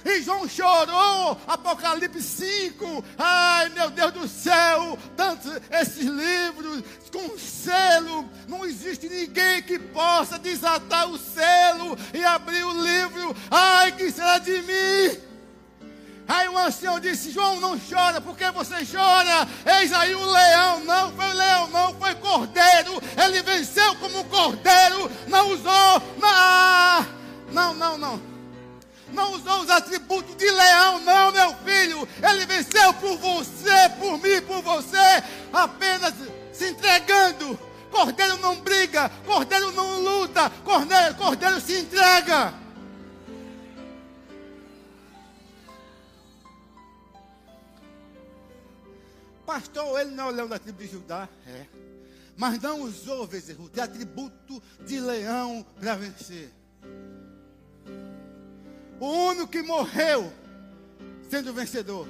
E 0.06 0.22
João 0.22 0.48
chorou, 0.48 1.36
Apocalipse 1.48 2.22
5. 2.22 3.04
Ai, 3.18 3.68
meu 3.70 3.90
Deus 3.90 4.12
do 4.12 4.28
céu, 4.28 4.96
tantos 5.16 5.50
esses 5.68 6.04
livros 6.04 6.84
com 7.10 7.36
selo. 7.36 8.30
Não 8.46 8.64
existe 8.64 9.08
ninguém 9.08 9.60
que 9.62 9.80
possa 9.80 10.38
desatar 10.38 11.08
o 11.08 11.18
selo 11.18 11.98
e 12.14 12.24
abrir 12.24 12.62
o 12.62 12.80
livro. 12.80 13.36
Ai, 13.50 13.90
que 13.90 14.12
será 14.12 14.38
de 14.38 14.62
mim? 14.62 15.20
Aí 16.28 16.48
o 16.50 16.56
ancião 16.56 17.00
disse: 17.00 17.32
João, 17.32 17.58
não 17.58 17.76
chora, 17.76 18.20
por 18.20 18.36
que 18.36 18.48
você 18.52 18.86
chora? 18.86 19.48
Eis 19.80 19.92
aí 19.92 20.14
o 20.14 20.24
leão, 20.24 20.84
não 20.84 21.12
foi 21.16 21.34
leão, 21.34 21.68
não 21.68 21.94
foi 21.94 22.14
cordeiro. 22.14 23.02
Ele 23.24 23.42
venceu 23.42 23.96
como 23.96 24.24
cordeiro, 24.26 25.10
não 25.26 25.50
usou. 25.50 26.02
Não, 26.20 27.74
não, 27.74 27.74
não. 27.74 27.98
não 27.98 28.35
não 29.12 29.32
usou 29.32 29.60
os 29.62 29.70
atributos 29.70 30.36
de 30.36 30.50
leão, 30.50 31.00
não, 31.00 31.32
meu 31.32 31.54
filho. 31.56 32.08
Ele 32.22 32.46
venceu 32.46 32.92
por 32.94 33.16
você, 33.18 33.88
por 33.98 34.18
mim, 34.18 34.40
por 34.42 34.62
você, 34.62 35.22
apenas 35.52 36.14
se 36.52 36.70
entregando. 36.70 37.58
Cordeiro 37.90 38.36
não 38.38 38.56
briga, 38.60 39.08
cordeiro 39.24 39.72
não 39.72 40.00
luta, 40.00 40.50
cordeiro, 40.64 41.14
cordeiro 41.14 41.60
se 41.60 41.80
entrega. 41.80 42.52
Pastor, 49.46 50.00
ele 50.00 50.10
não 50.10 50.24
é 50.24 50.32
o 50.32 50.34
leão 50.34 50.48
da 50.48 50.58
tribo 50.58 50.82
de 50.82 50.88
Judá, 50.88 51.28
é. 51.46 51.66
Mas 52.36 52.60
não 52.60 52.82
usou, 52.82 53.26
Bezerro, 53.26 53.70
de 53.70 53.80
atributo 53.80 54.62
de 54.80 55.00
leão 55.00 55.64
para 55.78 55.94
vencer. 55.94 56.52
O 59.00 59.06
único 59.06 59.48
que 59.48 59.62
morreu 59.62 60.32
sendo 61.28 61.52
vencedor. 61.52 62.06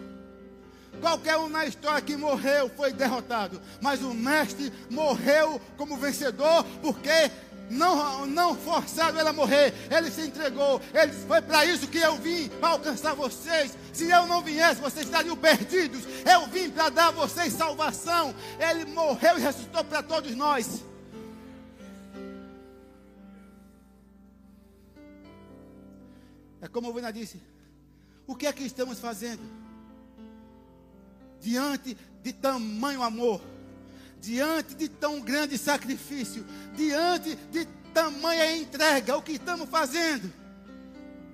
Qualquer 1.01 1.37
um 1.37 1.49
na 1.49 1.66
história 1.66 2.01
que 2.01 2.16
morreu 2.16 2.70
foi 2.77 2.92
derrotado. 2.92 3.61
Mas 3.81 4.03
o 4.03 4.14
mestre 4.14 4.72
morreu 4.90 5.61
como 5.77 5.96
vencedor 5.96 6.64
porque 6.81 7.31
não, 7.68 8.27
não 8.27 8.57
forçaram 8.57 9.18
ele 9.18 9.29
a 9.29 9.33
morrer. 9.33 9.75
Ele 9.90 10.11
se 10.11 10.22
entregou. 10.22 10.81
Ele 10.94 11.12
foi 11.12 11.42
para 11.42 11.64
isso 11.64 11.87
que 11.88 11.99
eu 11.99 12.16
vim, 12.16 12.49
para 12.49 12.70
alcançar 12.70 13.14
vocês. 13.14 13.77
Se 13.92 14.11
eu 14.11 14.27
não 14.27 14.42
viesse, 14.42 14.81
vocês 14.81 15.07
estariam 15.07 15.37
perdidos. 15.37 16.03
Eu 16.25 16.46
vim 16.46 16.70
para 16.70 16.88
dar 16.88 17.09
a 17.09 17.12
vocês 17.12 17.53
salvação. 17.53 18.35
Ele 18.59 18.85
morreu 18.87 19.38
e 19.38 19.42
ressuscitou 19.42 19.85
para 19.85 20.03
todos 20.03 20.35
nós. 20.35 20.83
É 26.61 26.69
como 26.69 26.88
a 26.88 26.92
Vina 26.92 27.12
disse: 27.12 27.40
o 28.27 28.35
que 28.35 28.47
é 28.47 28.53
que 28.53 28.64
estamos 28.64 28.99
fazendo? 28.99 29.42
Diante 31.40 31.97
de 32.23 32.33
tamanho 32.33 33.03
amor, 33.03 33.40
diante 34.21 34.75
de 34.75 34.88
tão 34.88 35.21
grande 35.21 35.57
sacrifício, 35.57 36.45
diante 36.75 37.37
de 37.37 37.66
tamanha 37.95 38.57
entrega, 38.57 39.16
o 39.16 39.23
que 39.23 39.33
estamos 39.33 39.69
fazendo? 39.69 40.33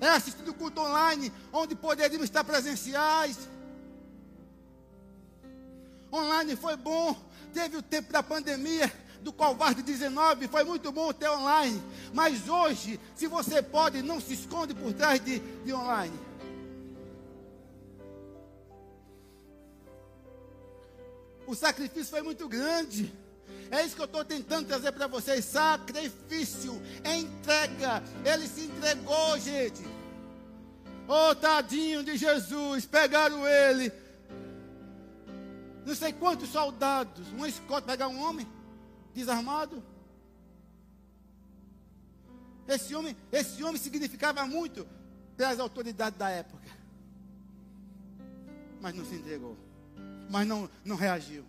É 0.00 0.08
assistindo 0.08 0.52
culto 0.52 0.80
online, 0.80 1.32
onde 1.52 1.74
poderíamos 1.74 2.24
estar 2.24 2.44
presenciais. 2.44 3.38
Online 6.12 6.56
foi 6.56 6.76
bom, 6.76 7.16
teve 7.54 7.76
o 7.76 7.82
tempo 7.82 8.12
da 8.12 8.22
pandemia, 8.22 8.92
do 9.22 9.32
Covarde 9.32 9.82
19, 9.82 10.48
foi 10.48 10.64
muito 10.64 10.90
bom 10.92 11.12
ter 11.12 11.30
online. 11.30 11.82
Mas 12.12 12.48
hoje, 12.48 13.00
se 13.14 13.26
você 13.26 13.62
pode, 13.62 14.02
não 14.02 14.20
se 14.20 14.35
esconde 14.35 14.74
por 14.74 14.92
trás 14.92 15.24
de, 15.24 15.38
de 15.38 15.72
online. 15.72 16.18
O 21.46 21.54
sacrifício 21.54 22.11
foi 22.11 22.22
muito 22.22 22.48
grande. 22.48 23.12
É 23.70 23.85
isso 23.85 23.94
que 23.94 24.02
eu 24.02 24.06
estou 24.06 24.24
tentando 24.24 24.66
trazer 24.66 24.92
para 24.92 25.06
vocês: 25.06 25.44
sacrifício, 25.44 26.80
entrega. 27.04 28.02
Ele 28.24 28.46
se 28.46 28.62
entregou, 28.62 29.38
gente. 29.38 29.82
Oh, 31.08 31.35
tadinho 31.35 32.02
de 32.02 32.16
Jesus, 32.16 32.87
pegaram 32.87 33.46
ele. 33.46 33.92
Não 35.85 35.94
sei 35.94 36.12
quantos 36.12 36.48
soldados, 36.48 37.26
uma 37.32 37.48
escolta 37.48 37.88
pegar 37.88 38.06
um 38.08 38.22
homem 38.22 38.46
desarmado. 39.14 39.83
Esse 42.66 42.94
homem, 42.94 43.16
esse 43.31 43.62
homem 43.62 43.81
significava 43.81 44.46
muito 44.46 44.87
para 45.37 45.51
as 45.51 45.59
autoridades 45.59 46.18
da 46.18 46.31
época. 46.31 46.68
Mas 48.81 48.94
não 48.94 49.05
se 49.05 49.14
entregou. 49.14 49.57
Mas 50.31 50.46
não, 50.46 50.68
não 50.85 50.96
reagiu. 50.96 51.44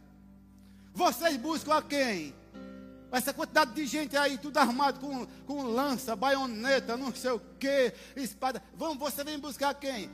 Vocês 0.93 1.37
buscam 1.37 1.75
a 1.75 1.81
quem? 1.81 2.33
Essa 3.11 3.31
quantidade 3.31 3.73
de 3.73 3.85
gente 3.85 4.17
aí, 4.17 4.37
tudo 4.37 4.57
armado 4.57 4.99
com, 4.99 5.25
com 5.45 5.63
lança, 5.63 6.15
baioneta, 6.15 6.97
não 6.97 7.13
sei 7.13 7.31
o 7.31 7.39
que, 7.59 7.93
espada. 8.15 8.61
Vamos, 8.75 8.97
você 8.97 9.23
vem 9.23 9.37
buscar 9.37 9.73
quem? 9.75 10.09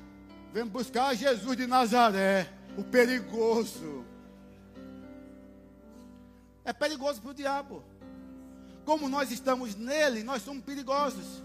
Vem 0.54 0.66
buscar 0.66 1.16
Jesus 1.16 1.56
de 1.56 1.66
Nazaré, 1.66 2.52
o 2.78 2.84
perigoso 2.84 4.06
é 6.70 6.74
perigoso 6.74 7.20
para 7.20 7.32
o 7.32 7.34
diabo. 7.34 7.84
Como 8.86 9.10
nós 9.10 9.32
estamos 9.32 9.76
nele, 9.76 10.24
nós 10.24 10.44
somos 10.44 10.64
perigosos. 10.64 11.42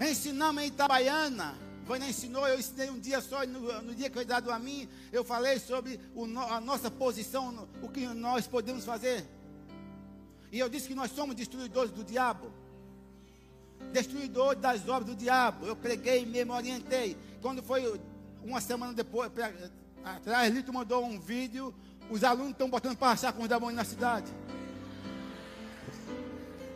Ensinamos 0.00 0.62
em 0.62 0.66
Itabaiana. 0.66 1.56
Vânia 1.86 2.08
ensinou, 2.08 2.46
eu 2.46 2.58
ensinei 2.58 2.90
um 2.90 2.98
dia 2.98 3.20
só, 3.20 3.46
no, 3.46 3.82
no 3.82 3.94
dia 3.94 4.08
que 4.10 4.14
foi 4.16 4.24
dado 4.24 4.50
a 4.50 4.58
mim, 4.58 4.88
eu 5.10 5.24
falei 5.24 5.58
sobre 5.58 5.98
o, 6.14 6.24
a 6.24 6.60
nossa 6.60 6.90
posição, 6.90 7.66
o 7.80 7.88
que 7.88 8.06
nós 8.08 8.46
podemos 8.46 8.84
fazer. 8.84 9.24
E 10.50 10.58
eu 10.58 10.68
disse 10.68 10.88
que 10.88 10.94
nós 10.94 11.12
somos 11.12 11.34
destruidores 11.36 11.92
do 11.92 12.02
diabo. 12.02 12.52
Destruidores 13.92 14.60
das 14.60 14.86
obras 14.88 15.06
do 15.06 15.14
diabo. 15.14 15.64
Eu 15.64 15.76
preguei, 15.76 16.26
me 16.26 16.44
orientei. 16.44 17.16
Quando 17.40 17.62
foi 17.62 18.00
uma 18.42 18.60
semana 18.60 18.92
depois, 18.92 19.30
pra, 19.30 19.52
atrás, 20.04 20.52
Lito 20.52 20.72
mandou 20.72 21.04
um 21.04 21.20
vídeo 21.20 21.72
os 22.10 22.24
alunos 22.24 22.52
estão 22.52 22.68
botando 22.68 22.96
para 22.96 23.12
achar 23.12 23.32
com 23.32 23.42
os 23.42 23.48
demônios 23.48 23.76
na 23.76 23.84
cidade. 23.84 24.32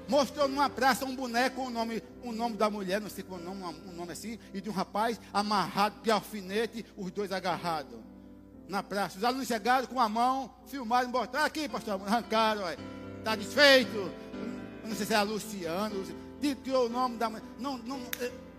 Mostrou 0.09 0.49
numa 0.49 0.69
praça 0.69 1.05
um 1.05 1.15
boneco 1.15 1.57
com 1.57 1.67
o 1.69 1.71
nome, 1.71 2.03
o 2.23 2.33
nome 2.33 2.57
da 2.57 2.69
mulher, 2.69 3.01
não 3.01 3.09
sei 3.09 3.25
qual 3.25 3.41
nome, 3.41 3.63
um 3.87 3.93
nome 3.93 4.13
assim, 4.13 4.39
e 4.53 4.61
de 4.61 4.69
um 4.69 4.73
rapaz 4.73 5.19
amarrado 5.33 6.03
de 6.03 6.11
alfinete, 6.11 6.85
os 6.97 7.11
dois 7.11 7.33
agarrados. 7.33 7.99
Na 8.69 8.83
praça. 8.83 9.19
Os 9.19 9.25
alunos 9.25 9.49
chegaram 9.49 9.87
com 9.87 10.01
a 10.01 10.09
mão, 10.09 10.51
filmaram, 10.67 11.11
botaram 11.11 11.45
aqui, 11.45 11.69
pastor, 11.69 12.01
arrancaram, 12.07 12.63
está 13.19 13.35
desfeito. 13.37 14.11
não 14.85 14.95
sei 14.95 15.07
se 15.07 15.15
é 15.15 15.23
Luciano, 15.23 16.05
tirou 16.63 16.87
o 16.87 16.89
nome 16.89 17.17
da 17.17 17.29
mulher. 17.29 17.45
Não, 17.59 17.77
não, 17.79 18.01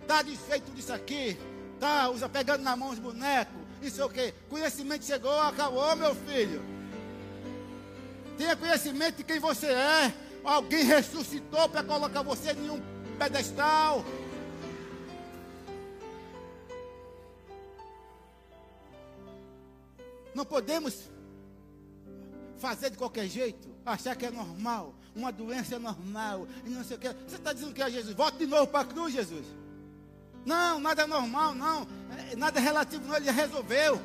está 0.02 0.22
desfeito 0.22 0.70
disso 0.72 0.92
aqui. 0.92 1.38
Tá, 1.80 2.08
usa 2.10 2.28
pegando 2.28 2.62
na 2.62 2.76
mão 2.76 2.90
os 2.90 2.98
bonecos 2.98 3.63
isso 3.86 4.00
é 4.00 4.04
o 4.04 4.10
quê? 4.10 4.34
Conhecimento 4.48 5.04
chegou, 5.04 5.38
acabou, 5.40 5.94
meu 5.96 6.14
filho. 6.14 6.62
Tenha 8.36 8.56
conhecimento 8.56 9.16
de 9.16 9.24
quem 9.24 9.38
você 9.38 9.66
é. 9.66 10.14
Alguém 10.42 10.84
ressuscitou 10.84 11.68
para 11.68 11.82
colocar 11.82 12.22
você 12.22 12.52
em 12.52 12.70
um 12.70 12.82
pedestal. 13.18 14.04
Não 20.34 20.44
podemos 20.44 21.10
fazer 22.58 22.90
de 22.90 22.98
qualquer 22.98 23.28
jeito, 23.28 23.68
achar 23.84 24.16
que 24.16 24.26
é 24.26 24.30
normal, 24.30 24.94
uma 25.14 25.30
doença 25.30 25.76
é 25.76 25.78
normal, 25.78 26.48
e 26.64 26.70
não 26.70 26.82
sei 26.82 26.96
o 26.96 27.00
que. 27.00 27.08
Você 27.08 27.36
está 27.36 27.52
dizendo 27.52 27.74
que 27.74 27.82
é 27.82 27.90
Jesus? 27.90 28.14
Volte 28.14 28.38
de 28.38 28.46
novo 28.46 28.66
para 28.66 28.80
a 28.80 28.84
cruz, 28.84 29.12
Jesus. 29.12 29.46
Não, 30.44 30.78
nada 30.78 31.02
é 31.02 31.06
normal, 31.06 31.54
não. 31.54 31.86
É, 32.30 32.36
nada 32.36 32.58
é 32.58 32.62
relativo, 32.62 33.06
não. 33.06 33.16
Ele 33.16 33.26
já 33.26 33.32
resolveu. 33.32 34.00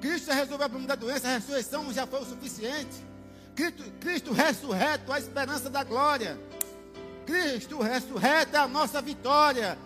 Cristo 0.00 0.26
já 0.26 0.34
resolveu 0.34 0.66
a 0.66 0.68
problema 0.68 0.88
da 0.88 0.94
doença, 0.94 1.28
a 1.28 1.34
ressurreição 1.34 1.92
já 1.92 2.06
foi 2.06 2.20
o 2.20 2.24
suficiente. 2.24 3.10
Cristo, 3.54 3.84
Cristo 4.00 4.32
ressurreto, 4.32 5.12
a 5.12 5.18
esperança 5.18 5.68
da 5.68 5.84
glória. 5.84 6.38
Cristo 7.26 7.80
ressurreto 7.80 8.56
é 8.56 8.60
a 8.60 8.68
nossa 8.68 9.02
vitória 9.02 9.76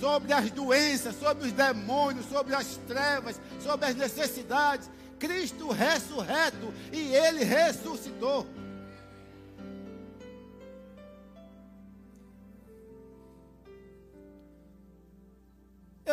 sobre 0.00 0.32
as 0.32 0.50
doenças, 0.50 1.14
sobre 1.14 1.46
os 1.46 1.52
demônios, 1.52 2.26
sobre 2.26 2.54
as 2.54 2.76
trevas, 2.88 3.40
sobre 3.62 3.86
as 3.86 3.94
necessidades. 3.94 4.90
Cristo 5.18 5.70
ressurreto 5.70 6.74
e 6.92 7.14
ele 7.14 7.44
ressuscitou. 7.44 8.46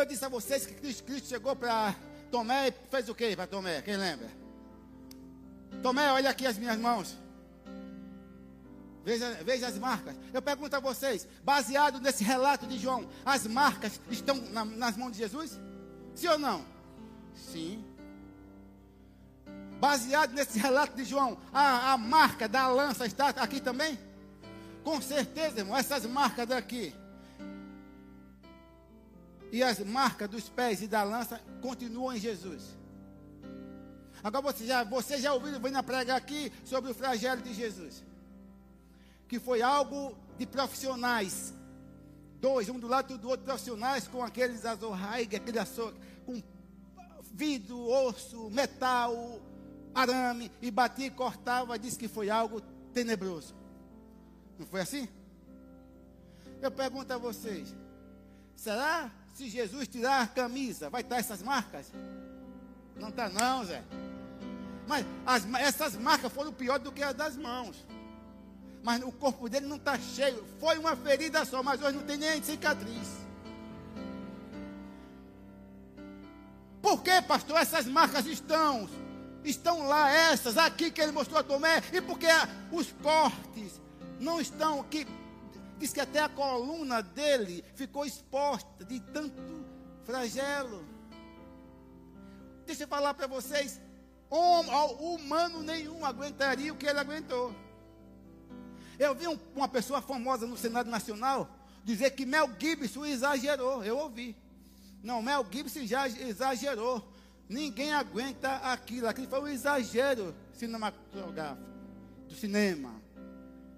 Eu 0.00 0.06
disse 0.06 0.24
a 0.24 0.30
vocês 0.30 0.64
que 0.64 0.72
Cristo, 0.72 1.04
Cristo 1.04 1.28
chegou 1.28 1.54
para 1.54 1.94
Tomé 2.30 2.68
e 2.68 2.72
fez 2.90 3.06
o 3.10 3.14
que 3.14 3.36
para 3.36 3.46
Tomé? 3.46 3.82
Quem 3.82 3.98
lembra? 3.98 4.30
Tomé, 5.82 6.10
olha 6.10 6.30
aqui 6.30 6.46
as 6.46 6.56
minhas 6.56 6.78
mãos. 6.78 7.18
Veja, 9.04 9.30
veja 9.44 9.66
as 9.66 9.76
marcas. 9.76 10.16
Eu 10.32 10.40
pergunto 10.40 10.74
a 10.74 10.80
vocês, 10.80 11.28
baseado 11.44 12.00
nesse 12.00 12.24
relato 12.24 12.66
de 12.66 12.78
João, 12.78 13.06
as 13.26 13.46
marcas 13.46 14.00
estão 14.10 14.36
na, 14.36 14.64
nas 14.64 14.96
mãos 14.96 15.12
de 15.12 15.18
Jesus? 15.18 15.60
Sim 16.14 16.28
ou 16.28 16.38
não? 16.38 16.64
Sim. 17.34 17.84
Baseado 19.78 20.32
nesse 20.32 20.58
relato 20.58 20.96
de 20.96 21.04
João, 21.04 21.36
a, 21.52 21.92
a 21.92 21.98
marca 21.98 22.48
da 22.48 22.68
lança 22.68 23.04
está 23.04 23.28
aqui 23.28 23.60
também? 23.60 23.98
Com 24.82 24.98
certeza, 25.02 25.58
irmão, 25.58 25.76
essas 25.76 26.06
marcas 26.06 26.48
daqui 26.48 26.94
e 29.52 29.62
as 29.62 29.78
marcas 29.80 30.28
dos 30.28 30.48
pés 30.48 30.82
e 30.82 30.86
da 30.86 31.02
lança 31.02 31.40
continuam 31.60 32.14
em 32.14 32.20
Jesus. 32.20 32.76
Agora 34.22 34.52
você 34.52 34.66
já, 34.66 34.84
você 34.84 35.18
já 35.18 35.32
ouviu 35.32 35.58
vindo 35.60 35.82
pregar 35.82 36.16
aqui 36.16 36.52
sobre 36.64 36.90
o 36.90 36.94
flagelo 36.94 37.40
de 37.42 37.54
Jesus 37.54 38.10
que 39.30 39.38
foi 39.38 39.62
algo 39.62 40.12
de 40.36 40.44
profissionais. 40.44 41.54
Dois, 42.40 42.68
um 42.68 42.80
do 42.80 42.88
lado 42.88 43.16
do 43.16 43.28
outro, 43.28 43.46
profissionais 43.46 44.08
com 44.08 44.24
aqueles 44.24 44.66
azorraig, 44.66 45.36
aquele 45.36 45.60
açougue, 45.60 45.96
com 46.26 46.42
vidro, 47.32 47.78
osso, 47.78 48.50
metal, 48.50 49.40
arame, 49.94 50.50
e 50.60 50.68
batia 50.68 51.06
e 51.06 51.10
cortava, 51.10 51.78
disse 51.78 51.96
que 51.96 52.08
foi 52.08 52.28
algo 52.28 52.60
tenebroso. 52.92 53.54
Não 54.58 54.66
foi 54.66 54.80
assim? 54.80 55.08
Eu 56.60 56.72
pergunto 56.72 57.12
a 57.12 57.16
vocês: 57.16 57.72
será 58.56 59.12
se 59.34 59.48
Jesus 59.48 59.88
tirar 59.88 60.22
a 60.22 60.26
camisa, 60.26 60.90
vai 60.90 61.02
estar 61.02 61.16
essas 61.16 61.42
marcas? 61.42 61.92
Não 62.96 63.08
está 63.08 63.28
não, 63.28 63.64
Zé. 63.64 63.82
Mas 64.86 65.06
as, 65.24 65.46
essas 65.60 65.96
marcas 65.96 66.32
foram 66.32 66.52
pior 66.52 66.78
do 66.78 66.92
que 66.92 67.02
as 67.02 67.14
das 67.14 67.36
mãos 67.36 67.84
mas 68.82 69.02
o 69.02 69.12
corpo 69.12 69.48
dele 69.48 69.66
não 69.66 69.76
está 69.76 69.98
cheio. 69.98 70.44
Foi 70.58 70.78
uma 70.78 70.96
ferida 70.96 71.44
só, 71.44 71.62
mas 71.62 71.80
hoje 71.82 71.96
não 71.96 72.04
tem 72.04 72.16
nem 72.16 72.42
cicatriz. 72.42 73.20
Por 76.80 77.02
que, 77.02 77.20
pastor, 77.22 77.58
essas 77.58 77.86
marcas 77.86 78.26
estão? 78.26 78.88
Estão 79.44 79.86
lá, 79.86 80.10
essas, 80.10 80.56
aqui 80.58 80.90
que 80.90 81.00
ele 81.00 81.12
mostrou 81.12 81.40
a 81.40 81.42
Tomé. 81.42 81.82
E 81.92 82.00
porque 82.00 82.26
os 82.72 82.92
cortes 83.02 83.80
não 84.18 84.40
estão 84.40 84.80
aqui. 84.80 85.06
Diz 85.80 85.94
que 85.94 86.00
até 86.00 86.20
a 86.20 86.28
coluna 86.28 87.02
dele 87.02 87.64
ficou 87.74 88.04
exposta 88.04 88.84
de 88.84 89.00
tanto 89.00 89.64
flagelo. 90.04 90.84
Deixa 92.66 92.84
eu 92.84 92.88
falar 92.88 93.14
para 93.14 93.26
vocês. 93.26 93.80
humano 94.30 95.62
nenhum 95.62 96.04
aguentaria 96.04 96.70
o 96.70 96.76
que 96.76 96.84
ele 96.84 96.98
aguentou. 96.98 97.54
Eu 98.98 99.14
vi 99.14 99.26
um, 99.26 99.38
uma 99.56 99.66
pessoa 99.68 100.02
famosa 100.02 100.46
no 100.46 100.54
Senado 100.54 100.90
Nacional 100.90 101.48
dizer 101.82 102.10
que 102.10 102.26
Mel 102.26 102.50
Gibson 102.58 103.06
exagerou. 103.06 103.82
Eu 103.82 103.96
ouvi. 103.96 104.36
Não, 105.02 105.22
Mel 105.22 105.46
Gibson 105.50 105.86
já 105.86 106.06
exagerou. 106.06 107.10
Ninguém 107.48 107.94
aguenta 107.94 108.56
aquilo. 108.56 109.08
Aquilo 109.08 109.28
foi 109.28 109.40
um 109.40 109.48
exagero 109.48 110.34
cinematográfico 110.52 111.66
do 112.28 112.34
cinema. 112.34 113.00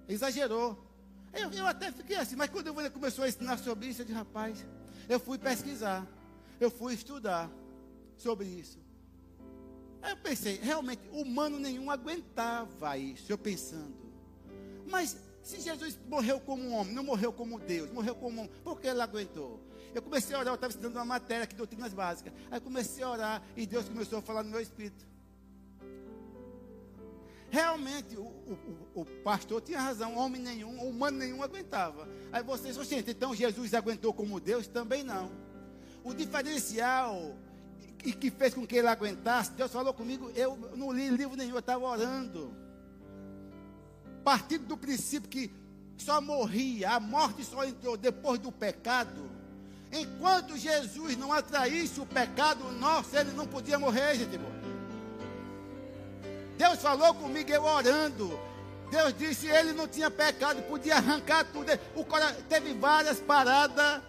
Exagerou. 0.08 0.91
Eu, 1.32 1.50
eu 1.50 1.66
até 1.66 1.90
fiquei 1.90 2.16
assim, 2.16 2.36
mas 2.36 2.50
quando 2.50 2.78
ele 2.78 2.90
começou 2.90 3.24
a 3.24 3.28
ensinar 3.28 3.58
sobre 3.58 3.86
isso, 3.86 4.02
eu 4.02 4.04
disse, 4.04 4.16
rapaz, 4.16 4.66
eu 5.08 5.18
fui 5.18 5.38
pesquisar, 5.38 6.06
eu 6.60 6.70
fui 6.70 6.94
estudar 6.94 7.50
sobre 8.16 8.46
isso. 8.46 8.78
Aí 10.02 10.12
eu 10.12 10.16
pensei, 10.16 10.58
realmente, 10.62 11.02
humano 11.12 11.58
nenhum 11.58 11.90
aguentava 11.90 12.96
isso, 12.98 13.30
eu 13.30 13.38
pensando. 13.38 13.94
Mas 14.86 15.16
se 15.42 15.60
Jesus 15.60 15.98
morreu 16.08 16.40
como 16.40 16.70
homem, 16.70 16.94
não 16.94 17.04
morreu 17.04 17.32
como 17.32 17.58
Deus, 17.58 17.90
morreu 17.90 18.14
como 18.14 18.42
homem, 18.42 18.52
por 18.62 18.80
que 18.80 18.86
ele 18.86 19.00
aguentou? 19.00 19.60
Eu 19.94 20.02
comecei 20.02 20.34
a 20.34 20.38
orar, 20.38 20.52
eu 20.52 20.54
estava 20.54 20.70
estudando 20.70 20.96
uma 20.96 21.04
matéria 21.04 21.44
aqui, 21.44 21.54
doutrinas 21.54 21.92
básicas. 21.92 22.32
Aí 22.50 22.60
comecei 22.60 23.04
a 23.04 23.10
orar 23.10 23.42
e 23.56 23.66
Deus 23.66 23.88
começou 23.88 24.18
a 24.18 24.22
falar 24.22 24.42
no 24.42 24.50
meu 24.50 24.60
espírito. 24.60 25.04
Realmente, 27.52 28.16
o, 28.16 28.22
o, 28.22 29.02
o 29.02 29.04
pastor 29.22 29.60
tinha 29.60 29.78
razão, 29.78 30.16
homem 30.16 30.40
nenhum, 30.40 30.88
humano 30.88 31.18
nenhum 31.18 31.42
aguentava. 31.42 32.08
Aí 32.32 32.42
vocês, 32.42 32.74
gente, 32.88 33.10
então 33.10 33.34
Jesus 33.34 33.74
aguentou 33.74 34.12
como 34.14 34.40
Deus? 34.40 34.66
Também 34.66 35.04
não. 35.04 35.30
O 36.02 36.14
diferencial 36.14 37.36
e 38.02 38.12
que 38.12 38.30
fez 38.30 38.54
com 38.54 38.66
que 38.66 38.76
ele 38.76 38.88
aguentasse, 38.88 39.52
Deus 39.52 39.70
falou 39.70 39.92
comigo, 39.92 40.30
eu 40.34 40.56
não 40.74 40.90
li 40.90 41.10
livro 41.10 41.36
nenhum, 41.36 41.52
eu 41.52 41.58
estava 41.58 41.84
orando 41.84 42.62
partindo 44.22 44.66
do 44.66 44.76
princípio 44.76 45.28
que 45.28 45.52
só 45.96 46.20
morria, 46.20 46.90
a 46.90 47.00
morte 47.00 47.44
só 47.44 47.64
entrou 47.64 47.96
depois 47.96 48.38
do 48.38 48.50
pecado. 48.50 49.30
Enquanto 49.92 50.56
Jesus 50.56 51.16
não 51.16 51.32
atraísse 51.32 52.00
o 52.00 52.06
pecado 52.06 52.64
nosso, 52.72 53.16
ele 53.16 53.32
não 53.32 53.46
podia 53.46 53.78
morrer, 53.78 54.14
gente 54.14 54.38
boa. 54.38 54.61
Deus 56.56 56.80
falou 56.80 57.14
comigo, 57.14 57.50
eu 57.50 57.64
orando. 57.64 58.38
Deus 58.90 59.14
disse 59.16 59.46
ele 59.46 59.72
não 59.72 59.88
tinha 59.88 60.10
pecado, 60.10 60.62
podia 60.62 60.96
arrancar 60.96 61.44
tudo. 61.44 61.66
O 61.94 62.04
coração, 62.04 62.42
teve 62.48 62.74
várias 62.74 63.20
paradas 63.20 64.02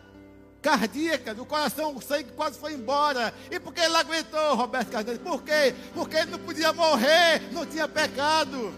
cardíacas, 0.61 1.37
o 1.37 1.45
coração, 1.45 1.95
o 1.95 2.01
sangue 2.01 2.31
quase 2.31 2.57
foi 2.57 2.73
embora. 2.73 3.33
E 3.49 3.59
por 3.59 3.73
que 3.73 3.81
ele 3.81 3.95
aguentou, 3.95 4.55
Roberto 4.55 4.91
Carneiro? 4.91 5.19
Por 5.19 5.41
quê? 5.43 5.73
Porque 5.93 6.17
ele 6.17 6.31
não 6.31 6.39
podia 6.39 6.73
morrer, 6.73 7.41
não 7.51 7.65
tinha 7.65 7.87
pecado 7.87 8.73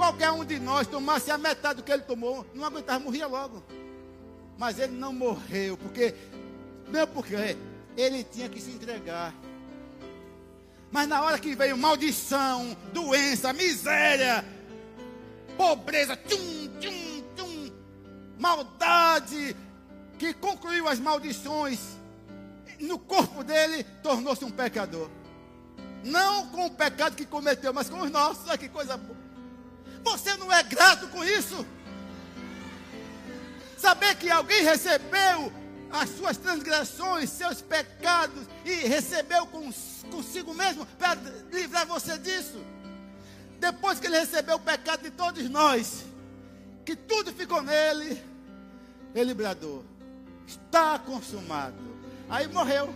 qualquer 0.00 0.30
um 0.30 0.42
de 0.46 0.58
nós 0.58 0.86
tomasse 0.86 1.30
a 1.30 1.36
metade 1.36 1.76
do 1.76 1.82
que 1.82 1.92
ele 1.92 2.00
tomou, 2.00 2.46
não 2.54 2.64
aguentava, 2.64 2.98
morria 2.98 3.26
logo. 3.26 3.62
Mas 4.56 4.78
ele 4.78 4.94
não 4.94 5.12
morreu, 5.12 5.76
porque, 5.76 6.14
não 6.88 7.06
porque 7.06 7.34
ele 7.98 8.24
tinha 8.24 8.48
que 8.48 8.58
se 8.62 8.70
entregar. 8.70 9.34
Mas 10.90 11.08
na 11.08 11.22
hora 11.22 11.38
que 11.38 11.54
veio 11.54 11.76
maldição, 11.76 12.76
doença, 12.92 13.52
miséria, 13.52 14.44
pobreza, 15.56 16.16
tchum, 16.16 16.68
tchum, 16.80 17.24
tchum, 17.36 17.72
maldade, 18.38 19.56
que 20.18 20.34
concluiu 20.34 20.88
as 20.88 20.98
maldições 20.98 21.78
no 22.80 22.98
corpo 22.98 23.44
dele, 23.44 23.84
tornou-se 24.02 24.44
um 24.44 24.50
pecador. 24.50 25.08
Não 26.02 26.48
com 26.48 26.66
o 26.66 26.70
pecado 26.70 27.14
que 27.14 27.26
cometeu, 27.26 27.72
mas 27.72 27.88
com 27.88 28.00
os 28.00 28.10
nossos. 28.10 28.48
Olha 28.48 28.58
que 28.58 28.68
coisa 28.68 28.96
boa. 28.96 29.18
Você 30.02 30.34
não 30.36 30.50
é 30.50 30.62
grato 30.62 31.08
com 31.08 31.22
isso? 31.24 31.66
Saber 33.76 34.14
que 34.16 34.30
alguém 34.30 34.62
recebeu 34.62 35.52
as 35.92 36.10
suas 36.10 36.36
transgressões, 36.36 37.30
seus 37.30 37.60
pecados 37.60 38.46
e 38.64 38.86
recebeu 38.86 39.46
consigo 40.10 40.54
mesmo 40.54 40.86
para 40.98 41.18
livrar 41.50 41.86
você 41.86 42.16
disso. 42.18 42.64
Depois 43.58 43.98
que 43.98 44.06
ele 44.06 44.18
recebeu 44.18 44.56
o 44.56 44.60
pecado 44.60 45.02
de 45.02 45.10
todos 45.10 45.48
nós, 45.50 46.04
que 46.84 46.96
tudo 46.96 47.32
ficou 47.32 47.62
nele, 47.62 48.22
ele 49.14 49.34
bradou: 49.34 49.84
Está 50.46 50.98
consumado. 50.98 51.76
Aí 52.28 52.46
morreu. 52.48 52.94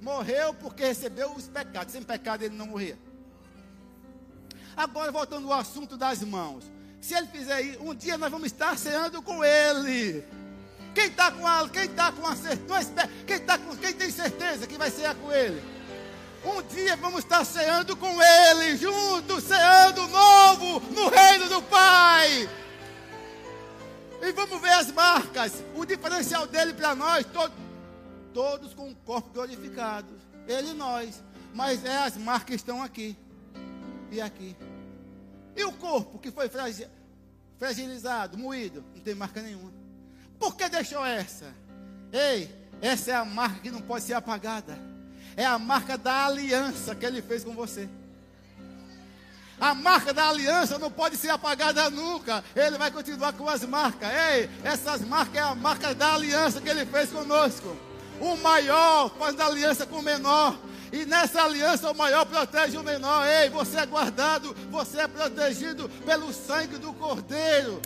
Morreu 0.00 0.54
porque 0.54 0.84
recebeu 0.84 1.32
os 1.32 1.48
pecados. 1.48 1.92
Sem 1.92 2.02
pecado 2.02 2.44
ele 2.44 2.56
não 2.56 2.66
morria. 2.66 2.98
Agora, 4.76 5.10
voltando 5.12 5.52
ao 5.52 5.58
assunto 5.58 5.96
das 5.96 6.22
mãos. 6.22 6.64
Se 7.00 7.14
ele 7.14 7.26
fizer 7.26 7.60
isso, 7.60 7.82
um 7.82 7.94
dia 7.94 8.16
nós 8.16 8.30
vamos 8.30 8.46
estar 8.46 8.78
ceando 8.78 9.20
com 9.20 9.44
ele. 9.44 10.24
Quem 10.94 11.06
está 11.06 11.30
com 11.32 11.46
a, 11.46 11.68
quem 11.68 11.84
está 11.84 12.12
com 12.12 12.26
a 12.26 12.36
certeza, 12.36 13.10
quem, 13.26 13.38
tá 13.40 13.58
com, 13.58 13.76
quem 13.76 13.92
tem 13.92 14.10
certeza 14.10 14.66
que 14.66 14.78
vai 14.78 14.90
cear 14.90 15.14
com 15.16 15.32
ele? 15.32 15.60
Um 16.44 16.62
dia 16.62 16.94
vamos 16.96 17.20
estar 17.20 17.44
ceando 17.44 17.96
com 17.96 18.22
ele, 18.22 18.76
juntos, 18.76 19.44
ceando 19.44 20.06
novo 20.08 20.80
no 20.92 21.08
reino 21.08 21.48
do 21.48 21.62
Pai. 21.62 22.48
E 24.22 24.32
vamos 24.32 24.60
ver 24.60 24.72
as 24.72 24.92
marcas. 24.92 25.64
O 25.74 25.84
diferencial 25.84 26.46
dele 26.46 26.72
para 26.72 26.94
nós, 26.94 27.26
todos, 27.26 27.56
todos 28.32 28.72
com 28.74 28.90
o 28.90 28.94
corpo 28.94 29.30
glorificado. 29.30 30.08
Ele 30.46 30.70
e 30.70 30.74
nós. 30.74 31.22
Mas 31.52 31.84
é 31.84 31.96
as 31.96 32.16
marcas 32.16 32.56
estão 32.56 32.82
aqui 32.82 33.16
e 34.10 34.20
aqui. 34.20 34.56
E 35.56 35.64
o 35.64 35.72
corpo 35.72 36.18
que 36.18 36.30
foi 36.30 36.50
fragilizado, 37.58 38.36
moído, 38.36 38.84
não 38.94 39.02
tem 39.02 39.14
marca 39.14 39.40
nenhuma. 39.40 39.83
Por 40.38 40.56
que 40.56 40.68
deixou 40.68 41.04
essa? 41.04 41.46
Ei, 42.12 42.54
essa 42.80 43.10
é 43.10 43.14
a 43.14 43.24
marca 43.24 43.60
que 43.60 43.70
não 43.70 43.80
pode 43.80 44.04
ser 44.04 44.14
apagada. 44.14 44.78
É 45.36 45.44
a 45.44 45.58
marca 45.58 45.98
da 45.98 46.26
aliança 46.26 46.94
que 46.94 47.04
ele 47.04 47.22
fez 47.22 47.42
com 47.42 47.54
você. 47.54 47.88
A 49.60 49.74
marca 49.74 50.12
da 50.12 50.28
aliança 50.28 50.78
não 50.78 50.90
pode 50.90 51.16
ser 51.16 51.30
apagada 51.30 51.88
nunca. 51.90 52.44
Ele 52.54 52.76
vai 52.76 52.90
continuar 52.90 53.32
com 53.32 53.48
as 53.48 53.64
marcas. 53.64 54.08
Ei, 54.10 54.50
essas 54.62 55.00
marcas 55.02 55.36
é 55.36 55.40
a 55.40 55.54
marca 55.54 55.94
da 55.94 56.14
aliança 56.14 56.60
que 56.60 56.68
ele 56.68 56.84
fez 56.84 57.10
conosco. 57.10 57.76
O 58.20 58.36
maior 58.36 59.10
faz 59.18 59.38
aliança 59.38 59.86
com 59.86 59.96
o 59.96 60.02
menor. 60.02 60.56
E 60.92 61.04
nessa 61.04 61.42
aliança 61.42 61.90
o 61.90 61.96
maior 61.96 62.24
protege 62.24 62.76
o 62.76 62.82
menor. 62.82 63.26
Ei, 63.26 63.48
você 63.48 63.78
é 63.78 63.86
guardado, 63.86 64.54
você 64.70 65.00
é 65.00 65.08
protegido 65.08 65.88
pelo 66.04 66.32
sangue 66.32 66.78
do 66.78 66.92
Cordeiro. 66.92 67.80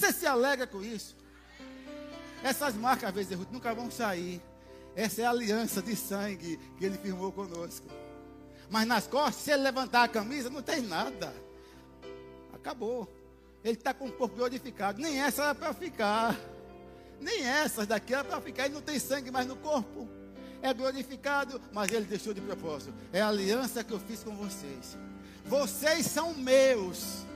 Você 0.00 0.14
se 0.14 0.26
alegra 0.26 0.66
com 0.66 0.82
isso? 0.82 1.14
Essas 2.42 2.74
marcas, 2.74 3.10
às 3.10 3.14
vezes, 3.14 3.38
nunca 3.52 3.74
vão 3.74 3.90
sair. 3.90 4.40
Essa 4.96 5.20
é 5.20 5.24
a 5.26 5.30
aliança 5.30 5.82
de 5.82 5.94
sangue 5.94 6.58
que 6.78 6.86
ele 6.86 6.96
firmou 6.96 7.30
conosco. 7.30 7.86
Mas 8.70 8.86
nas 8.86 9.06
costas, 9.06 9.44
se 9.44 9.50
ele 9.50 9.62
levantar 9.62 10.04
a 10.04 10.08
camisa, 10.08 10.48
não 10.48 10.62
tem 10.62 10.80
nada. 10.80 11.34
Acabou. 12.50 13.14
Ele 13.62 13.74
está 13.74 13.92
com 13.92 14.06
o 14.06 14.12
corpo 14.12 14.36
glorificado. 14.36 15.02
Nem 15.02 15.20
essa 15.20 15.42
era 15.44 15.54
para 15.54 15.74
ficar. 15.74 16.34
Nem 17.20 17.44
essas 17.44 17.86
daqui 17.86 18.14
era 18.14 18.24
para 18.24 18.40
ficar. 18.40 18.64
Ele 18.64 18.74
não 18.74 18.82
tem 18.82 18.98
sangue 18.98 19.30
mais 19.30 19.46
no 19.46 19.56
corpo. 19.56 20.08
É 20.62 20.72
glorificado, 20.72 21.60
mas 21.74 21.92
ele 21.92 22.06
deixou 22.06 22.32
de 22.32 22.40
propósito. 22.40 22.94
É 23.12 23.20
a 23.20 23.28
aliança 23.28 23.84
que 23.84 23.92
eu 23.92 24.00
fiz 24.00 24.24
com 24.24 24.34
vocês. 24.34 24.96
Vocês 25.44 26.06
são 26.06 26.32
meus. 26.32 27.26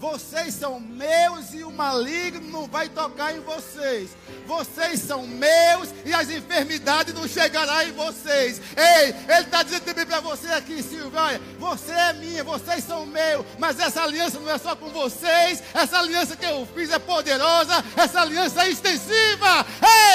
Vocês 0.00 0.54
são 0.54 0.80
meus 0.80 1.52
e 1.52 1.62
o 1.62 1.70
maligno 1.70 2.40
não 2.50 2.66
vai 2.66 2.88
tocar 2.88 3.36
em 3.36 3.40
vocês. 3.40 4.08
Vocês 4.46 4.98
são 4.98 5.26
meus 5.26 5.90
e 6.06 6.14
as 6.14 6.30
enfermidades 6.30 7.12
não 7.12 7.28
chegarão 7.28 7.82
em 7.82 7.92
vocês. 7.92 8.62
Ei, 8.74 9.14
ele 9.28 9.44
está 9.44 9.62
dizendo 9.62 9.84
também 9.84 10.06
para 10.06 10.20
você 10.20 10.48
aqui, 10.52 10.82
Silvia. 10.82 11.38
Você 11.58 11.92
é 11.92 12.14
minha, 12.14 12.42
vocês 12.42 12.82
são 12.82 13.04
meus. 13.04 13.44
Mas 13.58 13.78
essa 13.78 14.02
aliança 14.02 14.40
não 14.40 14.50
é 14.50 14.56
só 14.56 14.74
com 14.74 14.88
vocês. 14.88 15.62
Essa 15.74 15.98
aliança 15.98 16.34
que 16.34 16.46
eu 16.46 16.66
fiz 16.74 16.90
é 16.90 16.98
poderosa. 16.98 17.84
Essa 17.94 18.22
aliança 18.22 18.64
é 18.64 18.70
extensiva. 18.70 19.66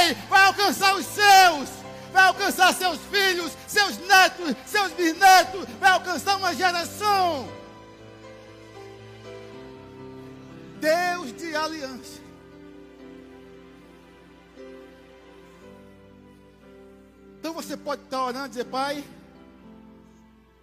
Ei, 0.01 0.17
vai 0.27 0.47
alcançar 0.47 0.95
os 0.95 1.05
seus 1.05 1.85
vai 2.11 2.27
alcançar 2.27 2.73
seus 2.73 2.97
filhos, 3.11 3.51
seus 3.67 3.97
netos, 3.97 4.55
seus 4.65 4.93
bisnetos, 4.93 5.65
vai 5.81 5.91
alcançar 5.91 6.37
uma 6.37 6.55
geração. 6.55 7.45
Deus 10.85 11.35
de 11.35 11.55
aliança. 11.55 12.21
Então 17.39 17.53
você 17.53 17.75
pode 17.75 18.03
estar 18.03 18.23
orando 18.23 18.45
e 18.45 18.49
dizer, 18.49 18.65
pai, 18.65 19.03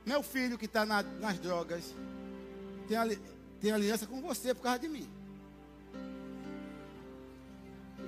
meu 0.07 0.23
filho 0.23 0.57
que 0.57 0.67
está 0.67 0.87
na, 0.87 1.03
nas 1.03 1.41
drogas 1.41 1.93
tem, 2.87 2.97
ali, 2.97 3.19
tem 3.61 3.73
aliança 3.73 4.07
com 4.07 4.21
você 4.21 4.55
por 4.55 4.63
causa 4.63 4.79
de 4.79 4.89
mim. 4.89 5.09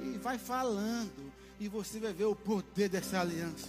E 0.04 0.16
vai 0.18 0.38
falando, 0.38 1.32
e 1.58 1.66
você 1.68 1.98
vai 1.98 2.12
ver 2.12 2.26
o 2.26 2.36
poder 2.36 2.88
dessa 2.88 3.20
aliança. 3.20 3.66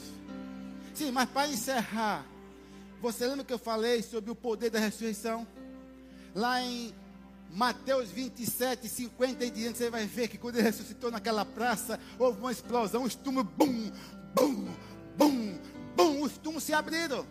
Sim, 0.93 1.09
mas 1.09 1.27
para 1.31 1.47
encerrar, 1.47 2.23
você 3.01 3.25
lembra 3.25 3.43
que 3.43 3.53
eu 3.53 3.59
falei 3.59 4.03
sobre 4.03 4.29
o 4.29 4.35
poder 4.35 4.69
da 4.69 4.77
ressurreição? 4.77 5.47
Lá 6.35 6.61
em 6.61 6.93
Mateus 7.51 8.09
27, 8.09 8.87
50 8.87 9.45
e 9.45 9.49
diante, 9.49 9.77
você 9.77 9.89
vai 9.89 10.05
ver 10.05 10.27
que 10.27 10.37
quando 10.37 10.55
ele 10.55 10.63
ressuscitou 10.63 11.09
naquela 11.09 11.45
praça, 11.45 11.99
houve 12.19 12.39
uma 12.39 12.51
explosão, 12.51 13.03
os 13.03 13.15
túmulos, 13.15 13.49
bum, 13.55 13.91
bum, 14.33 14.67
bum, 15.17 15.59
bum, 15.95 16.21
os 16.21 16.37
túmulos 16.37 16.63
se 16.63 16.73
abriram. 16.73 17.25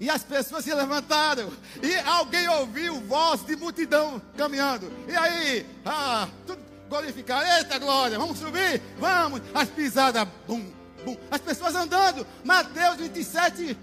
E 0.00 0.08
as 0.08 0.24
pessoas 0.24 0.64
se 0.64 0.72
levantaram. 0.72 1.52
E 1.82 1.94
alguém 2.08 2.48
ouviu 2.48 2.98
voz 3.02 3.44
de 3.44 3.54
multidão 3.54 4.20
caminhando. 4.34 4.90
E 5.06 5.14
aí, 5.14 5.66
ah, 5.84 6.26
tudo 6.46 6.58
glorificado. 6.88 7.44
Eita 7.46 7.78
glória, 7.78 8.18
vamos 8.18 8.38
subir? 8.38 8.80
Vamos. 8.98 9.42
As 9.54 9.68
pisadas, 9.68 10.26
bum, 10.48 10.72
bum. 11.04 11.16
As 11.30 11.42
pessoas 11.42 11.74
andando. 11.74 12.26
Mateus 12.42 12.96
27, 12.96 13.76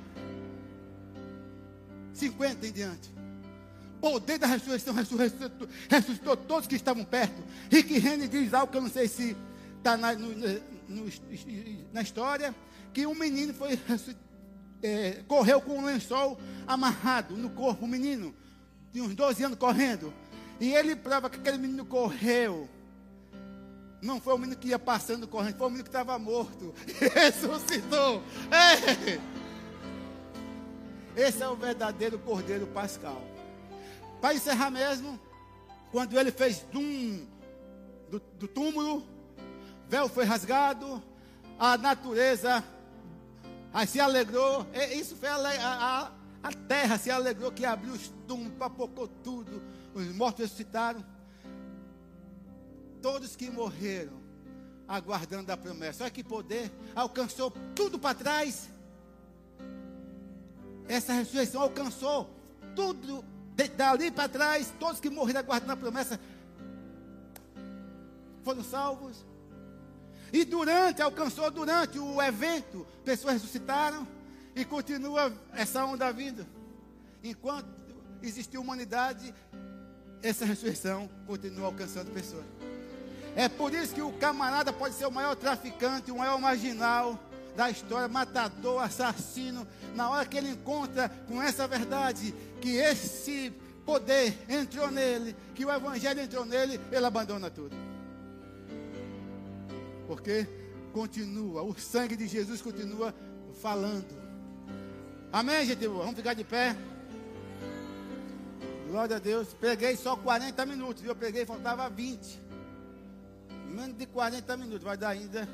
50 2.13 2.65
em 2.65 2.71
diante 2.71 3.16
poder 4.01 4.37
da 4.37 4.47
ressurreição 4.47 4.93
ressuscitou, 4.93 5.67
ressuscitou 5.89 6.37
todos 6.37 6.67
que 6.67 6.75
estavam 6.75 7.03
perto. 7.03 7.43
Rick 7.71 7.95
Henry 7.95 8.27
diz 8.27 8.53
algo 8.53 8.71
que 8.71 8.77
eu 8.77 8.81
não 8.81 8.89
sei 8.89 9.07
se 9.07 9.35
está 9.77 9.97
na, 9.97 10.09
na 11.93 12.01
história, 12.01 12.55
que 12.93 13.05
um 13.05 13.15
menino 13.15 13.53
foi 13.53 13.79
é, 14.81 15.23
correu 15.27 15.61
com 15.61 15.79
um 15.79 15.85
lençol 15.85 16.39
amarrado 16.65 17.35
no 17.35 17.49
corpo, 17.49 17.85
um 17.85 17.87
menino 17.87 18.33
de 18.91 19.01
uns 19.01 19.15
12 19.15 19.43
anos 19.43 19.57
correndo. 19.57 20.13
E 20.59 20.73
ele 20.73 20.95
prova 20.95 21.29
que 21.29 21.37
aquele 21.37 21.57
menino 21.57 21.85
correu. 21.85 22.67
Não 24.01 24.21
foi 24.21 24.33
o 24.33 24.37
menino 24.37 24.57
que 24.57 24.69
ia 24.69 24.79
passando 24.79 25.27
correndo, 25.27 25.57
foi 25.57 25.67
o 25.67 25.69
menino 25.69 25.83
que 25.83 25.89
estava 25.89 26.17
morto. 26.19 26.73
Ressuscitou. 27.13 28.23
É. 28.51 29.19
Esse 31.15 31.41
é 31.41 31.47
o 31.47 31.55
verdadeiro 31.55 32.19
Cordeiro 32.19 32.67
Pascal. 32.67 33.36
Para 34.21 34.33
encerrar 34.33 34.71
mesmo, 34.71 35.19
quando 35.91 36.19
ele 36.19 36.31
fez 36.31 36.65
dum 36.71 37.25
do, 38.09 38.19
do 38.19 38.47
túmulo, 38.47 39.05
véu 39.87 40.09
foi 40.09 40.25
rasgado, 40.25 41.01
a 41.59 41.77
natureza 41.77 42.63
aí 43.73 43.85
se 43.87 43.99
alegrou. 43.99 44.65
Isso 44.93 45.15
foi 45.15 45.29
a, 45.29 45.35
a, 45.37 46.11
a 46.43 46.53
terra 46.67 46.97
se 46.97 47.11
alegrou 47.11 47.51
que 47.51 47.65
abriu 47.65 47.93
os 47.93 48.11
túmulos, 48.27 48.53
papocou 48.57 49.07
tudo, 49.07 49.61
os 49.93 50.07
mortos 50.15 50.41
ressuscitaram. 50.41 51.03
Todos 53.01 53.35
que 53.35 53.49
morreram, 53.49 54.19
aguardando 54.87 55.51
a 55.51 55.57
promessa. 55.57 56.03
Olha 56.03 56.11
que 56.11 56.23
poder, 56.23 56.71
alcançou 56.95 57.51
tudo 57.75 57.99
para 57.99 58.15
trás. 58.15 58.69
Essa 60.87 61.13
ressurreição 61.13 61.61
alcançou 61.61 62.29
tudo 62.75 63.23
dali 63.75 64.11
para 64.11 64.29
trás, 64.29 64.71
todos 64.79 64.99
que 64.99 65.09
morreram 65.09 65.39
aguardando 65.39 65.71
a 65.73 65.77
promessa 65.77 66.19
foram 68.43 68.63
salvos. 68.63 69.25
E 70.31 70.45
durante, 70.45 71.01
alcançou 71.01 71.49
durante 71.49 71.97
o 71.97 72.21
evento, 72.21 72.85
pessoas 73.03 73.35
ressuscitaram 73.35 74.07
e 74.55 74.63
continua 74.63 75.33
essa 75.53 75.83
onda 75.85 76.11
vindo. 76.11 76.45
Enquanto 77.23 77.67
existiu 78.21 78.61
humanidade, 78.61 79.33
essa 80.21 80.45
ressurreição 80.45 81.09
continua 81.25 81.67
alcançando 81.67 82.11
pessoas. 82.11 82.45
É 83.35 83.47
por 83.47 83.73
isso 83.73 83.93
que 83.93 84.01
o 84.01 84.11
camarada 84.13 84.73
pode 84.73 84.95
ser 84.95 85.05
o 85.05 85.11
maior 85.11 85.35
traficante, 85.35 86.11
o 86.11 86.17
maior 86.17 86.39
marginal, 86.39 87.19
da 87.57 87.71
história, 87.71 88.07
matador, 88.07 88.83
assassino, 88.83 89.67
na 89.95 90.11
hora 90.11 90.27
que 90.27 90.37
ele 90.37 90.49
encontra 90.49 91.09
com 91.27 91.41
essa 91.41 91.67
verdade, 91.67 92.31
que 92.61 92.75
esse 92.75 93.51
poder 93.83 94.37
entrou 94.47 94.91
nele, 94.91 95.35
que 95.55 95.65
o 95.65 95.71
evangelho 95.71 96.21
entrou 96.21 96.45
nele, 96.45 96.79
ele 96.91 97.05
abandona 97.05 97.49
tudo. 97.49 97.75
Porque 100.05 100.47
continua, 100.93 101.63
o 101.63 101.73
sangue 101.79 102.15
de 102.15 102.27
Jesus 102.27 102.61
continua 102.61 103.11
falando. 103.59 104.15
Amém, 105.33 105.65
gente? 105.65 105.87
Vamos 105.87 106.15
ficar 106.15 106.35
de 106.35 106.43
pé. 106.43 106.75
Glória 108.87 109.15
a 109.15 109.19
Deus. 109.19 109.55
Peguei 109.59 109.95
só 109.97 110.15
40 110.15 110.63
minutos, 110.67 111.01
viu? 111.01 111.11
Eu 111.11 111.15
peguei, 111.15 111.43
faltava 111.43 111.89
20. 111.89 112.39
Menos 113.71 113.97
de 113.97 114.05
40 114.05 114.57
minutos, 114.57 114.83
vai 114.83 114.95
dar 114.95 115.09
ainda 115.09 115.49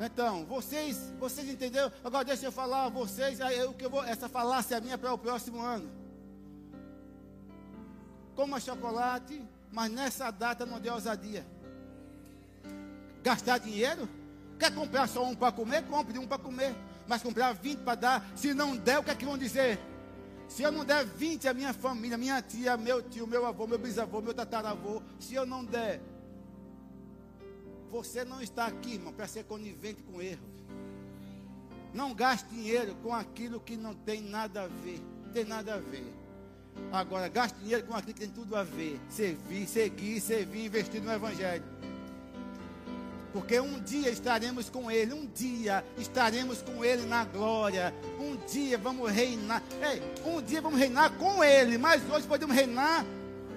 então, 0.00 0.46
vocês, 0.46 1.12
vocês 1.18 1.48
entenderam? 1.48 1.92
Agora 2.02 2.24
deixa 2.24 2.46
eu 2.46 2.52
falar 2.52 2.86
a 2.86 2.88
vocês, 2.88 3.38
o 3.68 3.74
que 3.74 3.84
eu 3.84 3.90
vou, 3.90 4.02
essa 4.02 4.28
falácia 4.28 4.80
minha 4.80 4.96
para 4.96 5.12
o 5.12 5.18
próximo 5.18 5.60
ano. 5.60 5.90
Coma 8.34 8.58
chocolate, 8.58 9.42
mas 9.70 9.90
nessa 9.92 10.30
data 10.30 10.64
não 10.64 10.80
dê 10.80 10.88
ousadia. 10.90 11.46
Gastar 13.22 13.58
dinheiro? 13.58 14.08
Quer 14.58 14.74
comprar 14.74 15.06
só 15.06 15.24
um 15.24 15.34
para 15.34 15.52
comer? 15.52 15.84
Compre 15.84 16.18
um 16.18 16.26
para 16.26 16.38
comer. 16.38 16.74
Mas 17.06 17.22
comprar 17.22 17.52
20 17.52 17.80
para 17.80 17.94
dar. 17.94 18.30
Se 18.34 18.54
não 18.54 18.76
der, 18.76 18.98
o 18.98 19.04
que 19.04 19.10
é 19.10 19.14
que 19.14 19.24
vão 19.24 19.36
dizer? 19.36 19.78
Se 20.48 20.62
eu 20.62 20.72
não 20.72 20.84
der 20.84 21.04
20 21.04 21.46
à 21.46 21.54
minha 21.54 21.72
família, 21.72 22.18
minha 22.18 22.42
tia, 22.42 22.76
meu 22.76 23.02
tio, 23.02 23.26
meu 23.26 23.46
avô, 23.46 23.66
meu 23.66 23.78
bisavô, 23.78 24.20
meu 24.20 24.34
tataravô, 24.34 25.00
se 25.20 25.34
eu 25.34 25.46
não 25.46 25.64
der, 25.64 26.00
você 27.90 28.24
não 28.24 28.40
está 28.40 28.66
aqui, 28.66 28.94
irmão, 28.94 29.12
para 29.12 29.26
ser 29.26 29.44
conivente 29.44 30.02
com 30.02 30.22
erros. 30.22 30.48
Não 31.92 32.14
gaste 32.14 32.48
dinheiro 32.48 32.94
com 33.02 33.12
aquilo 33.12 33.58
que 33.58 33.76
não 33.76 33.94
tem 33.94 34.20
nada 34.20 34.62
a 34.62 34.66
ver. 34.68 35.00
Tem 35.32 35.44
nada 35.44 35.74
a 35.74 35.78
ver. 35.78 36.06
Agora, 36.92 37.28
gaste 37.28 37.58
dinheiro 37.58 37.84
com 37.84 37.94
aquilo 37.94 38.14
que 38.14 38.20
tem 38.20 38.30
tudo 38.30 38.54
a 38.54 38.62
ver. 38.62 39.00
Servir, 39.08 39.66
seguir, 39.66 40.20
servir, 40.20 40.66
investir 40.66 41.02
no 41.02 41.12
Evangelho. 41.12 41.64
Porque 43.32 43.60
um 43.60 43.80
dia 43.80 44.10
estaremos 44.10 44.68
com 44.68 44.90
Ele, 44.90 45.12
um 45.12 45.26
dia 45.26 45.84
estaremos 45.98 46.62
com 46.62 46.84
Ele 46.84 47.06
na 47.06 47.24
glória. 47.24 47.94
Um 48.18 48.36
dia 48.46 48.78
vamos 48.78 49.10
reinar. 49.10 49.62
Ei, 49.82 50.02
um 50.24 50.40
dia 50.40 50.60
vamos 50.60 50.78
reinar 50.78 51.10
com 51.16 51.42
Ele, 51.42 51.76
mas 51.76 52.02
hoje 52.08 52.26
podemos 52.26 52.54
reinar 52.54 53.04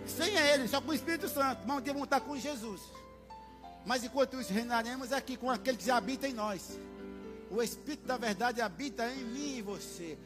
sem 0.05 0.35
Ele, 0.35 0.67
só 0.67 0.81
com 0.81 0.91
o 0.91 0.93
Espírito 0.93 1.27
Santo. 1.29 1.61
Mas 1.65 1.77
um 1.77 1.81
dia 1.81 1.93
vamos 1.93 2.07
estar 2.07 2.19
com 2.19 2.37
Jesus. 2.37 2.81
Mas 3.85 4.03
enquanto 4.03 4.39
isso, 4.39 4.53
reinaremos 4.53 5.11
aqui 5.11 5.35
com 5.35 5.49
aquele 5.49 5.77
que 5.77 5.91
habita 5.91 6.27
em 6.27 6.33
nós. 6.33 6.79
O 7.51 7.61
Espírito 7.61 8.07
da 8.07 8.17
verdade 8.17 8.61
habita 8.61 9.07
em 9.11 9.23
mim 9.25 9.57
e 9.57 9.61
você. 9.61 10.17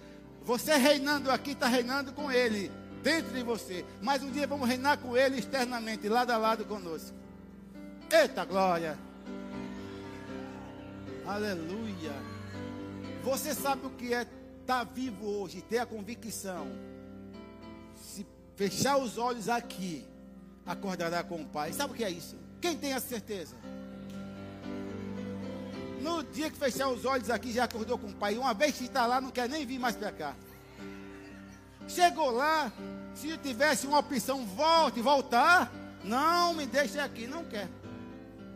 Você 0.44 0.76
reinando 0.76 1.30
aqui, 1.32 1.52
está 1.52 1.68
reinando 1.68 2.14
com 2.14 2.32
Ele, 2.32 2.72
dentro 3.04 3.34
de 3.34 3.44
você. 3.44 3.84
Mas 4.02 4.24
um 4.24 4.32
dia 4.32 4.48
vamos 4.48 4.68
reinar 4.68 4.98
com 5.00 5.18
Ele 5.18 5.40
externamente, 5.40 6.08
lado 6.08 6.32
a 6.32 6.38
lado 6.38 6.64
conosco. 6.66 7.16
Eita 8.10 8.46
glória! 8.46 8.98
Aleluia. 11.26 12.14
Você 13.24 13.54
sabe 13.54 13.86
o 13.86 13.90
que 13.90 14.14
é 14.14 14.22
estar 14.22 14.32
tá 14.66 14.84
vivo 14.86 15.26
hoje, 15.26 15.62
ter 15.62 15.80
a 15.80 15.86
convicção. 15.86 16.68
Se 17.96 18.26
fechar 18.56 18.98
os 18.98 19.18
olhos 19.18 19.50
aqui, 19.50 20.06
acordará 20.66 21.24
com 21.24 21.42
o 21.42 21.46
Pai. 21.46 21.74
Sabe 21.74 21.92
o 21.94 21.96
que 21.96 22.06
é 22.06 22.10
isso? 22.10 22.38
Quem 22.62 22.78
tem 22.78 22.94
a 22.94 23.00
certeza? 23.00 23.56
No 26.02 26.24
dia 26.24 26.50
que 26.50 26.58
fechar 26.58 26.88
os 26.90 27.06
olhos 27.06 27.30
aqui, 27.30 27.52
já 27.52 27.66
acordou 27.66 27.98
com 27.98 28.08
o 28.08 28.14
Pai. 28.14 28.38
Uma 28.38 28.54
vez 28.54 28.78
que 28.78 28.86
está 28.86 29.06
lá, 29.06 29.20
não 29.20 29.30
quer 29.30 29.50
nem 29.50 29.66
vir 29.66 29.80
mais 29.80 29.96
para 29.96 30.12
cá. 30.12 30.36
Chegou 31.88 32.32
lá, 32.32 32.72
se 33.14 33.38
tivesse 33.38 33.88
uma 33.88 34.00
opção, 34.00 34.46
volte, 34.46 35.02
voltar. 35.02 35.72
Não 36.04 36.54
me 36.54 36.66
deixe 36.66 37.00
aqui, 37.00 37.28
não 37.28 37.44
quer. 37.44 37.68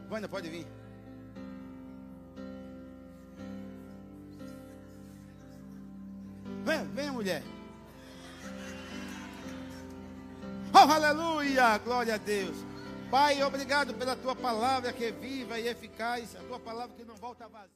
Wanda, 0.10 0.28
pode 0.28 0.50
vir. 0.50 0.68
Vem, 6.64 6.86
vem, 6.94 7.12
mulher. 7.12 7.44
Oh, 10.74 10.78
aleluia! 10.78 11.78
Glória 11.80 12.16
a 12.16 12.18
Deus. 12.18 12.71
Pai, 13.12 13.44
obrigado 13.44 13.94
pela 13.94 14.16
tua 14.16 14.34
palavra 14.34 14.94
que 14.94 15.04
é 15.04 15.12
viva 15.12 15.60
e 15.60 15.68
eficaz, 15.68 16.34
a 16.34 16.40
tua 16.44 16.58
palavra 16.58 16.96
que 16.96 17.04
não 17.04 17.16
volta 17.16 17.46
vazia. 17.46 17.76